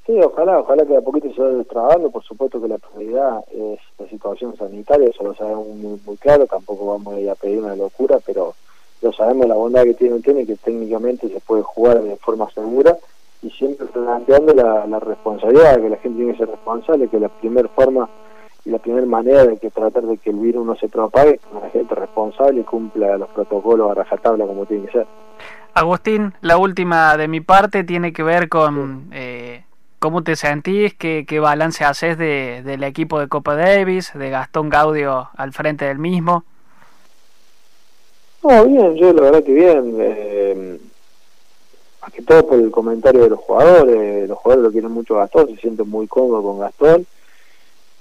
Sí, 0.05 0.19
ojalá, 0.21 0.59
ojalá 0.59 0.85
que 0.85 0.97
a 0.97 1.01
poquito 1.01 1.33
se 1.33 1.41
vaya 1.41 1.63
trabajando, 1.63 2.11
por 2.11 2.23
supuesto 2.23 2.61
que 2.61 2.67
la 2.67 2.77
prioridad 2.77 3.43
es 3.51 3.79
la 3.97 4.07
situación 4.09 4.55
sanitaria, 4.57 5.09
eso 5.09 5.23
lo 5.23 5.33
sabemos 5.33 5.67
muy, 5.67 5.99
muy 6.05 6.17
claro, 6.17 6.45
tampoco 6.45 6.87
vamos 6.87 7.13
a 7.13 7.19
ir 7.19 7.29
a 7.29 7.35
pedir 7.35 7.59
una 7.59 7.75
locura, 7.75 8.19
pero 8.25 8.53
lo 9.01 9.13
sabemos 9.13 9.47
la 9.47 9.55
bondad 9.55 9.83
que 9.83 9.93
tiene 9.93 10.15
el 10.15 10.23
tenis, 10.23 10.47
que 10.47 10.55
técnicamente 10.55 11.29
se 11.29 11.39
puede 11.39 11.61
jugar 11.61 12.01
de 12.01 12.15
forma 12.17 12.49
segura. 12.51 12.97
Y 13.41 13.49
siempre 13.49 13.87
planteando 13.87 14.53
la, 14.53 14.87
la 14.87 14.99
responsabilidad, 15.01 15.81
que 15.81 15.89
la 15.89 15.97
gente 15.97 16.17
tiene 16.17 16.31
que 16.31 16.37
ser 16.37 16.49
responsable, 16.49 17.09
que 17.09 17.19
la 17.19 17.27
primera 17.27 17.67
forma 17.67 18.09
y 18.63 18.69
la 18.69 18.77
primera 18.77 19.05
manera 19.05 19.45
de 19.45 19.57
que 19.57 19.69
tratar 19.69 20.03
de 20.03 20.17
que 20.17 20.29
el 20.29 20.37
virus 20.37 20.65
no 20.65 20.75
se 20.75 20.87
propague, 20.87 21.39
que 21.39 21.59
la 21.61 21.69
gente 21.69 21.93
responsable 21.93 22.61
y 22.61 22.63
cumpla 22.63 23.17
los 23.17 23.27
protocolos 23.29 23.91
a 23.91 23.95
rajatabla 23.95 24.47
como 24.47 24.65
tiene 24.65 24.85
que 24.85 24.93
ser. 24.93 25.07
Agustín, 25.73 26.33
la 26.39 26.57
última 26.57 27.17
de 27.17 27.27
mi 27.27 27.41
parte 27.41 27.83
tiene 27.83 28.13
que 28.13 28.23
ver 28.23 28.47
con... 28.47 29.09
Eh, 29.11 29.63
¿Cómo 30.03 30.21
te 30.21 30.35
sentís? 30.35 30.93
¿Qué, 30.95 31.39
balance 31.39 31.85
haces 31.85 32.17
de, 32.17 32.61
del 32.65 32.83
equipo 32.83 33.21
de 33.21 33.29
Copa 33.29 33.55
Davis, 33.55 34.11
de 34.13 34.29
Gastón 34.29 34.67
Gaudio 34.67 35.29
al 35.37 35.53
frente 35.53 35.85
del 35.85 35.97
mismo? 35.97 36.43
No, 38.43 38.65
bien, 38.65 38.95
yo 38.97 39.13
la 39.13 39.21
verdad 39.21 39.43
que 39.45 39.53
bien. 39.53 39.95
Eh, 39.97 40.77
más 42.01 42.11
que 42.11 42.21
todo 42.21 42.45
por 42.45 42.59
el 42.59 42.69
comentario 42.69 43.21
de 43.21 43.29
los 43.29 43.39
jugadores. 43.39 44.27
Los 44.27 44.37
jugadores 44.39 44.65
lo 44.65 44.71
quieren 44.73 44.91
mucho 44.91 45.15
Gastón, 45.15 45.47
se 45.47 45.55
sienten 45.55 45.87
muy 45.87 46.05
cómodos 46.07 46.43
con 46.43 46.59
Gastón. 46.59 47.07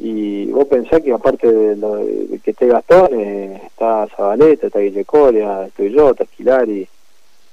Y 0.01 0.47
vos 0.51 0.65
pensás 0.65 1.03
que 1.03 1.12
aparte 1.12 1.53
de, 1.53 1.77
lo, 1.77 1.99
de 1.99 2.41
que 2.43 2.51
esté 2.51 2.67
Gastón, 2.67 3.11
eh, 3.12 3.62
está 3.65 4.09
Zabaleta, 4.09 4.67
está 4.67 4.81
Guille 4.81 5.05
Coria, 5.05 5.67
estoy 5.67 5.93
yo, 5.93 6.11
está 6.11 6.25
Esquilari. 6.25 6.88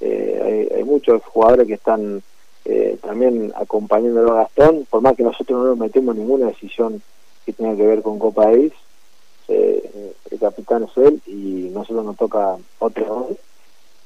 Eh, 0.01 0.71
hay, 0.75 0.83
muchos 0.85 1.21
jugadores 1.25 1.67
que 1.67 1.75
están 1.75 2.23
eh, 2.71 2.99
también 3.01 3.51
acompañándolo 3.55 4.33
a 4.33 4.43
Gastón, 4.43 4.85
por 4.87 5.01
más 5.01 5.15
que 5.15 5.23
nosotros 5.23 5.59
no 5.59 5.69
nos 5.69 5.77
metemos 5.79 6.15
ninguna 6.15 6.45
decisión 6.45 7.01
que 7.43 7.51
tenga 7.51 7.75
que 7.75 7.85
ver 7.85 8.03
con 8.03 8.19
Copa 8.19 8.45
Davis, 8.45 8.73
eh, 9.47 10.13
el 10.29 10.39
capitán 10.39 10.83
es 10.83 10.95
él 10.97 11.19
y 11.25 11.71
nosotros 11.73 12.05
nos 12.05 12.15
toca 12.15 12.57
otro 12.77 13.29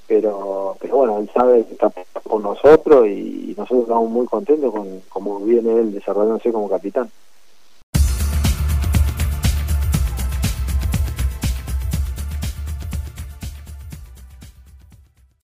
pero 0.08 0.78
pero 0.80 0.96
bueno 0.96 1.18
él 1.18 1.30
sabe 1.34 1.66
que 1.66 1.74
está 1.74 1.92
con 2.24 2.44
nosotros 2.44 3.06
y 3.08 3.54
nosotros 3.58 3.84
estamos 3.84 4.10
muy 4.10 4.26
contentos 4.28 4.72
con 4.72 5.02
cómo 5.10 5.40
viene 5.40 5.80
él 5.80 5.92
desarrollándose 5.92 6.54
como 6.54 6.70
capitán 6.70 7.10